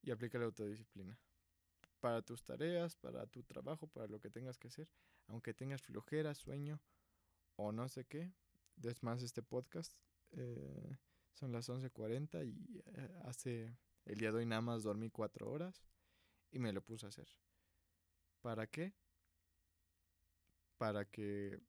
Y 0.02 0.12
aplica 0.12 0.38
la 0.38 0.46
autodisciplina. 0.46 1.18
Para 2.00 2.22
tus 2.22 2.44
tareas, 2.44 2.96
para 2.96 3.28
tu 3.28 3.44
trabajo, 3.44 3.88
para 3.88 4.08
lo 4.08 4.20
que 4.20 4.30
tengas 4.30 4.58
que 4.58 4.70
hacer. 4.70 4.88
Aunque 5.28 5.54
tengas 5.54 5.82
flojera, 5.82 6.34
sueño 6.34 6.80
o 7.56 7.72
no 7.72 7.90
sé 7.90 8.06
qué. 8.06 8.34
Es 8.84 9.04
más, 9.04 9.22
este 9.22 9.44
podcast 9.44 9.94
eh, 10.32 10.98
son 11.34 11.52
las 11.52 11.70
11.40 11.70 12.46
y 12.46 12.82
eh, 12.86 13.20
hace 13.26 13.78
el 14.06 14.18
día 14.18 14.32
de 14.32 14.40
hoy 14.40 14.46
nada 14.46 14.62
más 14.62 14.84
dormí 14.84 15.10
cuatro 15.10 15.50
horas 15.50 15.84
y 16.52 16.60
me 16.60 16.74
lo 16.74 16.82
puse 16.82 17.06
a 17.06 17.10
hacer. 17.10 17.28
¿Para 18.42 18.68
qué? 18.68 18.94
Para 20.78 21.06
que 21.06 21.60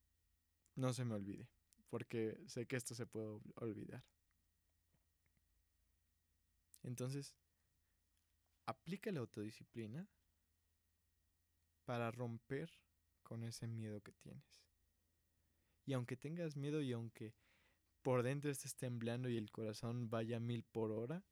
no 0.76 0.92
se 0.92 1.04
me 1.04 1.14
olvide, 1.14 1.48
porque 1.88 2.38
sé 2.46 2.66
que 2.66 2.76
esto 2.76 2.94
se 2.94 3.06
puede 3.06 3.40
olvidar. 3.56 4.04
Entonces, 6.82 7.34
aplica 8.70 9.10
la 9.12 9.20
autodisciplina 9.20 10.08
para 11.84 12.10
romper 12.10 12.70
con 13.22 13.44
ese 13.44 13.66
miedo 13.66 14.00
que 14.00 14.12
tienes. 14.12 14.64
Y 15.84 15.92
aunque 15.92 16.16
tengas 16.16 16.56
miedo 16.56 16.80
y 16.80 16.92
aunque 16.92 17.34
por 18.02 18.22
dentro 18.22 18.50
estés 18.50 18.74
temblando 18.76 19.28
y 19.28 19.36
el 19.36 19.50
corazón 19.50 20.08
vaya 20.08 20.40
mil 20.40 20.62
por 20.62 20.92
hora, 20.92 21.22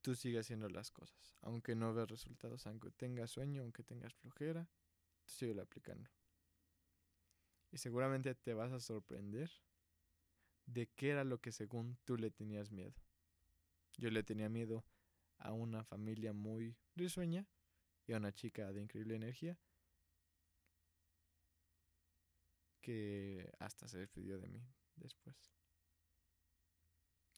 tú 0.00 0.14
sigues 0.14 0.46
haciendo 0.46 0.68
las 0.68 0.90
cosas. 0.90 1.36
Aunque 1.42 1.74
no 1.74 1.94
veas 1.94 2.10
resultados, 2.10 2.66
aunque 2.66 2.90
tengas 2.90 3.30
sueño, 3.30 3.62
aunque 3.62 3.82
tengas 3.82 4.14
flojera, 4.14 4.68
tú 5.24 5.32
sigues 5.32 5.58
aplicando. 5.58 6.10
Y 7.70 7.78
seguramente 7.78 8.34
te 8.34 8.54
vas 8.54 8.72
a 8.72 8.80
sorprender 8.80 9.50
de 10.66 10.86
qué 10.88 11.10
era 11.10 11.24
lo 11.24 11.40
que 11.40 11.52
según 11.52 11.98
tú 12.04 12.16
le 12.16 12.30
tenías 12.30 12.70
miedo. 12.70 12.94
Yo 13.96 14.10
le 14.10 14.22
tenía 14.22 14.48
miedo 14.48 14.84
a 15.42 15.52
una 15.52 15.84
familia 15.84 16.32
muy 16.32 16.76
risueña 16.94 17.46
y 18.06 18.12
a 18.12 18.16
una 18.16 18.32
chica 18.32 18.72
de 18.72 18.80
increíble 18.80 19.16
energía 19.16 19.58
que 22.80 23.50
hasta 23.58 23.88
se 23.88 23.98
despidió 23.98 24.38
de 24.38 24.48
mí 24.48 24.62
después. 24.96 25.36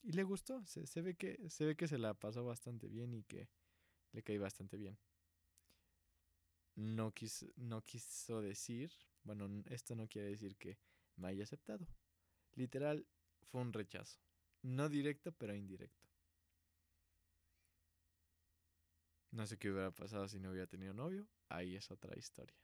Y 0.02 0.12
le 0.12 0.22
gustó, 0.22 0.64
se, 0.66 1.00
ve 1.00 1.14
que, 1.14 1.48
se 1.48 1.64
ve 1.64 1.76
que 1.76 1.88
se 1.88 1.98
la 1.98 2.14
pasó 2.14 2.44
bastante 2.44 2.88
bien 2.88 3.14
y 3.14 3.24
que 3.24 3.48
le 4.12 4.22
caí 4.22 4.38
bastante 4.38 4.76
bien. 4.76 4.98
No 6.74 7.12
quiso, 7.12 7.46
no 7.56 7.82
quiso 7.82 8.42
decir, 8.42 8.92
bueno, 9.22 9.48
esto 9.66 9.94
no 9.94 10.08
quiere 10.08 10.28
decir 10.28 10.56
que 10.56 10.78
me 11.16 11.28
haya 11.28 11.44
aceptado. 11.44 11.86
Literal, 12.54 13.06
fue 13.50 13.62
un 13.62 13.72
rechazo. 13.72 14.18
No 14.62 14.88
directo, 14.88 15.32
pero 15.32 15.54
indirecto. 15.54 16.13
No 19.34 19.48
sé 19.48 19.58
qué 19.58 19.68
hubiera 19.68 19.90
pasado 19.90 20.28
si 20.28 20.38
no 20.38 20.50
hubiera 20.50 20.68
tenido 20.68 20.94
novio. 20.94 21.26
Ahí 21.48 21.74
es 21.74 21.90
otra 21.90 22.16
historia. 22.16 22.56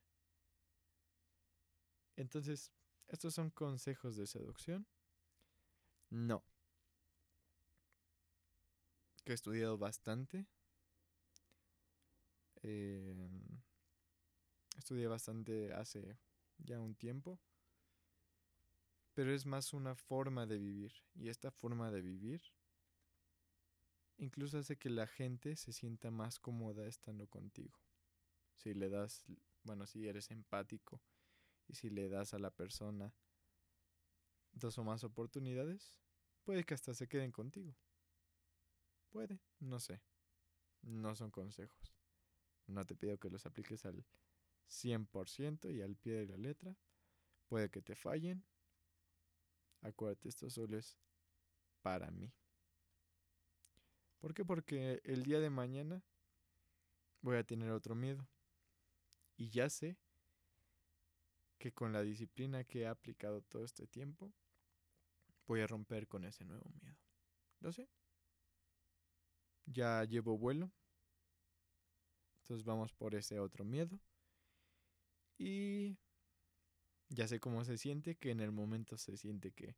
Entonces, 2.14 2.70
¿estos 3.08 3.34
son 3.34 3.50
consejos 3.50 4.16
de 4.16 4.28
seducción? 4.28 4.86
No. 6.10 6.44
Que 9.24 9.32
he 9.32 9.34
estudiado 9.34 9.78
bastante. 9.78 10.46
Eh, 12.62 13.16
estudié 14.78 15.08
bastante 15.08 15.72
hace 15.72 16.20
ya 16.58 16.78
un 16.78 16.94
tiempo. 16.94 17.40
Pero 19.14 19.34
es 19.34 19.44
más 19.44 19.72
una 19.72 19.96
forma 19.96 20.46
de 20.46 20.58
vivir. 20.58 20.92
Y 21.16 21.30
esta 21.30 21.50
forma 21.50 21.90
de 21.90 22.00
vivir 22.00 22.40
incluso 24.20 24.58
hace 24.58 24.76
que 24.76 24.90
la 24.90 25.06
gente 25.06 25.56
se 25.56 25.72
sienta 25.72 26.10
más 26.10 26.38
cómoda 26.38 26.86
estando 26.86 27.26
contigo. 27.26 27.78
Si 28.54 28.74
le 28.74 28.90
das, 28.90 29.24
bueno, 29.64 29.86
si 29.86 30.06
eres 30.06 30.30
empático 30.30 31.02
y 31.66 31.74
si 31.74 31.88
le 31.90 32.08
das 32.08 32.34
a 32.34 32.38
la 32.38 32.50
persona 32.50 33.14
dos 34.52 34.76
o 34.78 34.84
más 34.84 35.04
oportunidades, 35.04 35.94
puede 36.44 36.64
que 36.64 36.74
hasta 36.74 36.92
se 36.94 37.08
queden 37.08 37.32
contigo. 37.32 37.74
Puede, 39.10 39.40
no 39.58 39.80
sé. 39.80 40.02
No 40.82 41.14
son 41.14 41.30
consejos. 41.30 41.94
No 42.66 42.84
te 42.86 42.94
pido 42.94 43.18
que 43.18 43.30
los 43.30 43.46
apliques 43.46 43.84
al 43.84 44.04
100% 44.68 45.70
y 45.74 45.80
al 45.82 45.96
pie 45.96 46.14
de 46.14 46.26
la 46.26 46.36
letra. 46.36 46.76
Puede 47.48 47.70
que 47.70 47.82
te 47.82 47.96
fallen. 47.96 48.44
Acuérdate, 49.80 50.28
esto 50.28 50.48
solo 50.50 50.78
es 50.78 50.98
para 51.82 52.10
mí. 52.10 52.32
¿Por 54.20 54.34
qué? 54.34 54.44
Porque 54.44 55.00
el 55.04 55.22
día 55.22 55.40
de 55.40 55.50
mañana 55.50 56.04
voy 57.22 57.38
a 57.38 57.44
tener 57.44 57.70
otro 57.70 57.94
miedo. 57.94 58.28
Y 59.36 59.48
ya 59.48 59.70
sé 59.70 59.96
que 61.58 61.72
con 61.72 61.92
la 61.92 62.02
disciplina 62.02 62.64
que 62.64 62.80
he 62.80 62.86
aplicado 62.86 63.40
todo 63.42 63.64
este 63.64 63.86
tiempo, 63.86 64.32
voy 65.46 65.60
a 65.60 65.66
romper 65.66 66.06
con 66.06 66.24
ese 66.24 66.44
nuevo 66.44 66.70
miedo. 66.82 66.98
Lo 67.60 67.72
sé. 67.72 67.88
Ya 69.64 70.04
llevo 70.04 70.36
vuelo. 70.36 70.70
Entonces 72.42 72.64
vamos 72.64 72.92
por 72.92 73.14
ese 73.14 73.40
otro 73.40 73.64
miedo. 73.64 73.98
Y 75.38 75.96
ya 77.08 77.26
sé 77.26 77.40
cómo 77.40 77.64
se 77.64 77.78
siente, 77.78 78.16
que 78.16 78.30
en 78.30 78.40
el 78.40 78.52
momento 78.52 78.98
se 78.98 79.16
siente 79.16 79.52
que 79.52 79.76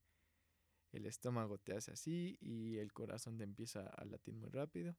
el 0.93 1.07
estómago 1.07 1.59
te 1.59 1.75
hace 1.75 1.93
así 1.93 2.37
y 2.41 2.79
el 2.79 2.93
corazón 2.93 3.39
te 3.39 3.45
empieza 3.45 3.87
a 3.89 4.05
latir 4.05 4.35
muy 4.35 4.51
rápido. 4.51 4.97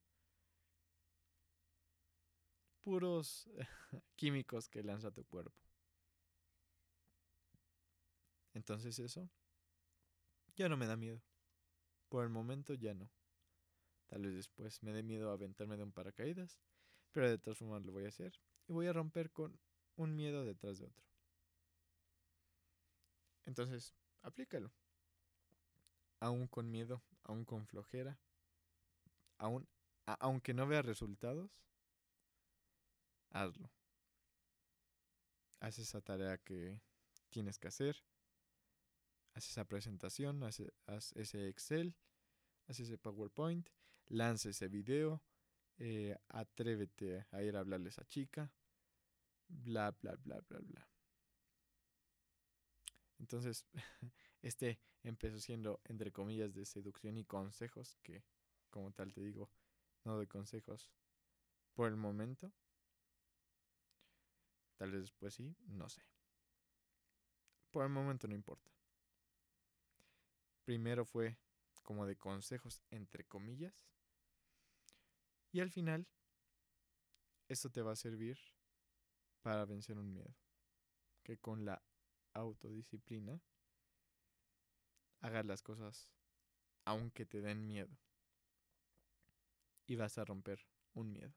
Puros 2.82 3.50
químicos 4.16 4.68
que 4.68 4.84
lanza 4.84 5.12
tu 5.12 5.24
cuerpo. 5.26 5.56
Entonces 8.54 9.00
eso 9.00 9.30
ya 10.56 10.68
no 10.70 10.78
me 10.78 10.88
da 10.88 10.96
miedo. 10.96 11.22
Por 12.10 12.24
el 12.24 12.30
momento 12.30 12.74
ya 12.74 12.94
no. 12.94 13.10
Tal 14.08 14.24
vez 14.24 14.36
después 14.36 14.84
me 14.84 14.94
dé 14.94 15.02
miedo 15.04 15.32
aventarme 15.32 15.78
de 15.78 15.84
un 15.84 15.91
paracaídas, 15.91 16.60
pero 17.12 17.30
de 17.30 17.38
todas 17.38 17.58
formas 17.58 17.84
lo 17.84 17.91
voy 17.91 18.06
a 18.06 18.10
hacer 18.10 18.39
y 18.68 18.74
voy 18.74 18.88
a 18.88 18.94
romper 18.94 19.32
con 19.32 19.60
un 19.96 20.16
miedo 20.16 20.46
detrás 20.46 20.80
de 20.80 20.86
otro. 20.86 21.04
Entonces, 23.46 23.96
aplícalo. 24.22 24.72
Aún 26.24 26.48
con 26.48 26.72
miedo, 26.72 27.04
aún 27.24 27.44
con 27.44 27.68
flojera, 27.68 28.18
aún, 29.38 29.68
aunque 30.06 30.54
no 30.54 30.66
veas 30.68 30.86
resultados, 30.86 31.52
hazlo. 33.32 33.70
Haz 35.60 35.80
esa 35.80 36.02
tarea 36.02 36.38
que 36.38 36.82
tienes 37.30 37.60
que 37.60 37.68
hacer 37.68 38.04
haz 39.34 39.50
esa 39.50 39.66
presentación, 39.66 40.44
haz, 40.44 40.62
ese 41.16 41.48
Excel, 41.50 41.96
haz 42.68 42.80
ese 42.80 42.98
PowerPoint, 42.98 43.68
lanza 44.08 44.50
ese 44.50 44.68
video, 44.68 45.22
eh, 45.78 46.16
atrévete 46.30 47.26
a 47.32 47.42
ir 47.42 47.56
a 47.56 47.60
hablarle 47.60 47.88
a 47.88 47.90
esa 47.90 48.06
chica, 48.06 48.52
bla, 49.48 49.92
bla, 49.92 50.16
bla, 50.16 50.40
bla, 50.48 50.60
bla. 50.60 50.88
Entonces, 53.20 53.66
este 54.42 54.80
empezó 55.04 55.39
siendo, 55.39 55.82
entre 55.86 56.12
comillas, 56.12 56.54
de 56.54 56.66
seducción 56.66 57.18
y 57.18 57.26
consejos, 57.26 57.97
que 58.01 58.24
como 58.70 58.91
tal 58.91 59.14
te 59.14 59.22
digo, 59.22 59.49
no 60.04 60.16
doy 60.16 60.28
consejos 60.28 60.89
por 61.74 61.88
el 61.88 61.95
momento. 61.95 62.51
Tal 64.78 64.91
vez 64.91 65.01
después 65.01 65.34
sí, 65.34 65.56
no 65.68 65.89
sé. 65.89 66.04
Por 67.72 67.84
el 67.84 67.89
momento 67.89 68.28
no 68.28 68.36
importa. 68.36 68.72
Primero 70.66 71.06
fue 71.06 71.38
como 71.82 72.06
de 72.06 72.16
consejos 72.16 72.82
entre 72.89 73.26
comillas. 73.26 73.86
Y 75.51 75.60
al 75.60 75.70
final, 75.70 76.08
esto 77.47 77.70
te 77.70 77.82
va 77.82 77.91
a 77.91 77.95
servir 77.95 78.39
para 79.41 79.66
vencer 79.66 79.97
un 79.97 80.12
miedo. 80.12 80.36
Que 81.22 81.38
con 81.38 81.66
la 81.66 81.84
autodisciplina 82.34 83.41
hagas 85.24 85.46
las 85.46 85.64
cosas 85.64 86.10
aunque 86.86 87.26
te 87.26 87.42
den 87.42 87.66
miedo. 87.66 87.98
Y 89.88 89.96
vas 89.96 90.18
a 90.18 90.26
romper 90.26 90.60
un 90.94 91.12
miedo. 91.12 91.34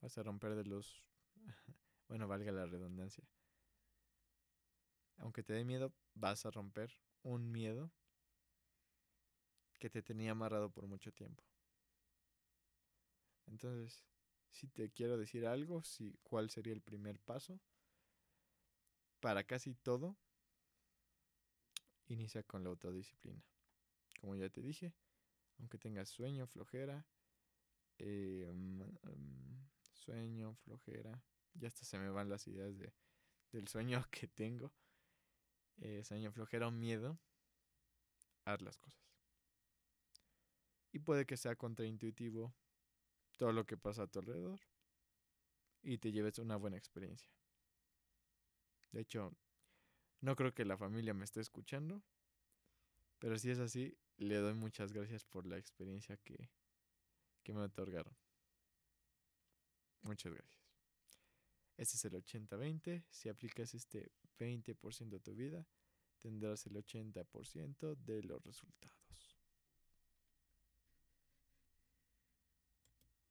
Vas 0.00 0.16
a 0.18 0.22
romper 0.22 0.54
de 0.54 0.64
los... 0.64 1.04
bueno, 2.08 2.26
valga 2.28 2.52
la 2.52 2.66
redundancia. 2.66 3.24
Aunque 5.18 5.42
te 5.42 5.52
dé 5.52 5.64
miedo, 5.64 5.92
vas 6.14 6.44
a 6.44 6.50
romper 6.50 6.92
un 7.22 7.50
miedo 7.50 7.90
que 9.78 9.90
te 9.90 10.02
tenía 10.02 10.32
amarrado 10.32 10.70
por 10.70 10.86
mucho 10.86 11.12
tiempo. 11.12 11.44
Entonces, 13.46 14.04
si 14.50 14.68
te 14.68 14.90
quiero 14.90 15.16
decir 15.16 15.46
algo, 15.46 15.82
si, 15.82 16.18
¿cuál 16.22 16.50
sería 16.50 16.72
el 16.72 16.82
primer 16.82 17.18
paso? 17.20 17.60
Para 19.20 19.44
casi 19.44 19.74
todo, 19.74 20.16
inicia 22.08 22.42
con 22.42 22.64
la 22.64 22.70
autodisciplina. 22.70 23.42
Como 24.20 24.34
ya 24.36 24.48
te 24.48 24.62
dije, 24.62 24.94
aunque 25.58 25.78
tengas 25.78 26.08
sueño, 26.08 26.46
flojera, 26.46 27.06
eh, 27.98 28.50
mm, 28.52 28.82
sueño, 29.92 30.54
flojera, 30.56 31.22
ya 31.54 31.68
hasta 31.68 31.84
se 31.84 31.98
me 31.98 32.10
van 32.10 32.28
las 32.28 32.46
ideas 32.46 32.78
de, 32.78 32.92
del 33.52 33.68
sueño 33.68 34.04
que 34.10 34.28
tengo 34.28 34.72
eh, 35.78 36.02
sueño 36.04 36.32
flojera 36.32 36.68
o 36.68 36.70
miedo, 36.70 37.18
haz 38.44 38.62
las 38.62 38.78
cosas. 38.78 39.02
Y 40.92 41.00
puede 41.00 41.26
que 41.26 41.36
sea 41.36 41.56
contraintuitivo 41.56 42.54
todo 43.36 43.52
lo 43.52 43.66
que 43.66 43.76
pasa 43.76 44.04
a 44.04 44.06
tu 44.06 44.20
alrededor 44.20 44.60
y 45.82 45.98
te 45.98 46.10
lleves 46.12 46.38
una 46.38 46.56
buena 46.56 46.78
experiencia. 46.78 47.30
De 48.92 49.02
hecho, 49.02 49.36
no 50.20 50.36
creo 50.36 50.54
que 50.54 50.64
la 50.64 50.76
familia 50.76 51.14
me 51.14 51.24
esté 51.24 51.40
escuchando, 51.40 52.02
pero 53.18 53.38
si 53.38 53.50
es 53.50 53.58
así, 53.58 53.96
le 54.18 54.36
doy 54.36 54.54
muchas 54.54 54.92
gracias 54.92 55.24
por 55.24 55.46
la 55.46 55.58
experiencia 55.58 56.16
que, 56.18 56.50
que 57.42 57.52
me 57.52 57.60
otorgaron. 57.60 58.16
Muchas 60.02 60.32
gracias. 60.32 60.56
Este 61.76 61.96
es 61.96 62.04
el 62.06 62.12
80-20. 62.12 63.04
Si 63.10 63.28
aplicas 63.28 63.74
este 63.74 64.10
20% 64.38 65.08
de 65.08 65.20
tu 65.20 65.34
vida, 65.34 65.66
tendrás 66.20 66.66
el 66.66 66.76
80% 66.76 67.96
de 67.96 68.22
los 68.22 68.42
resultados. 68.42 68.95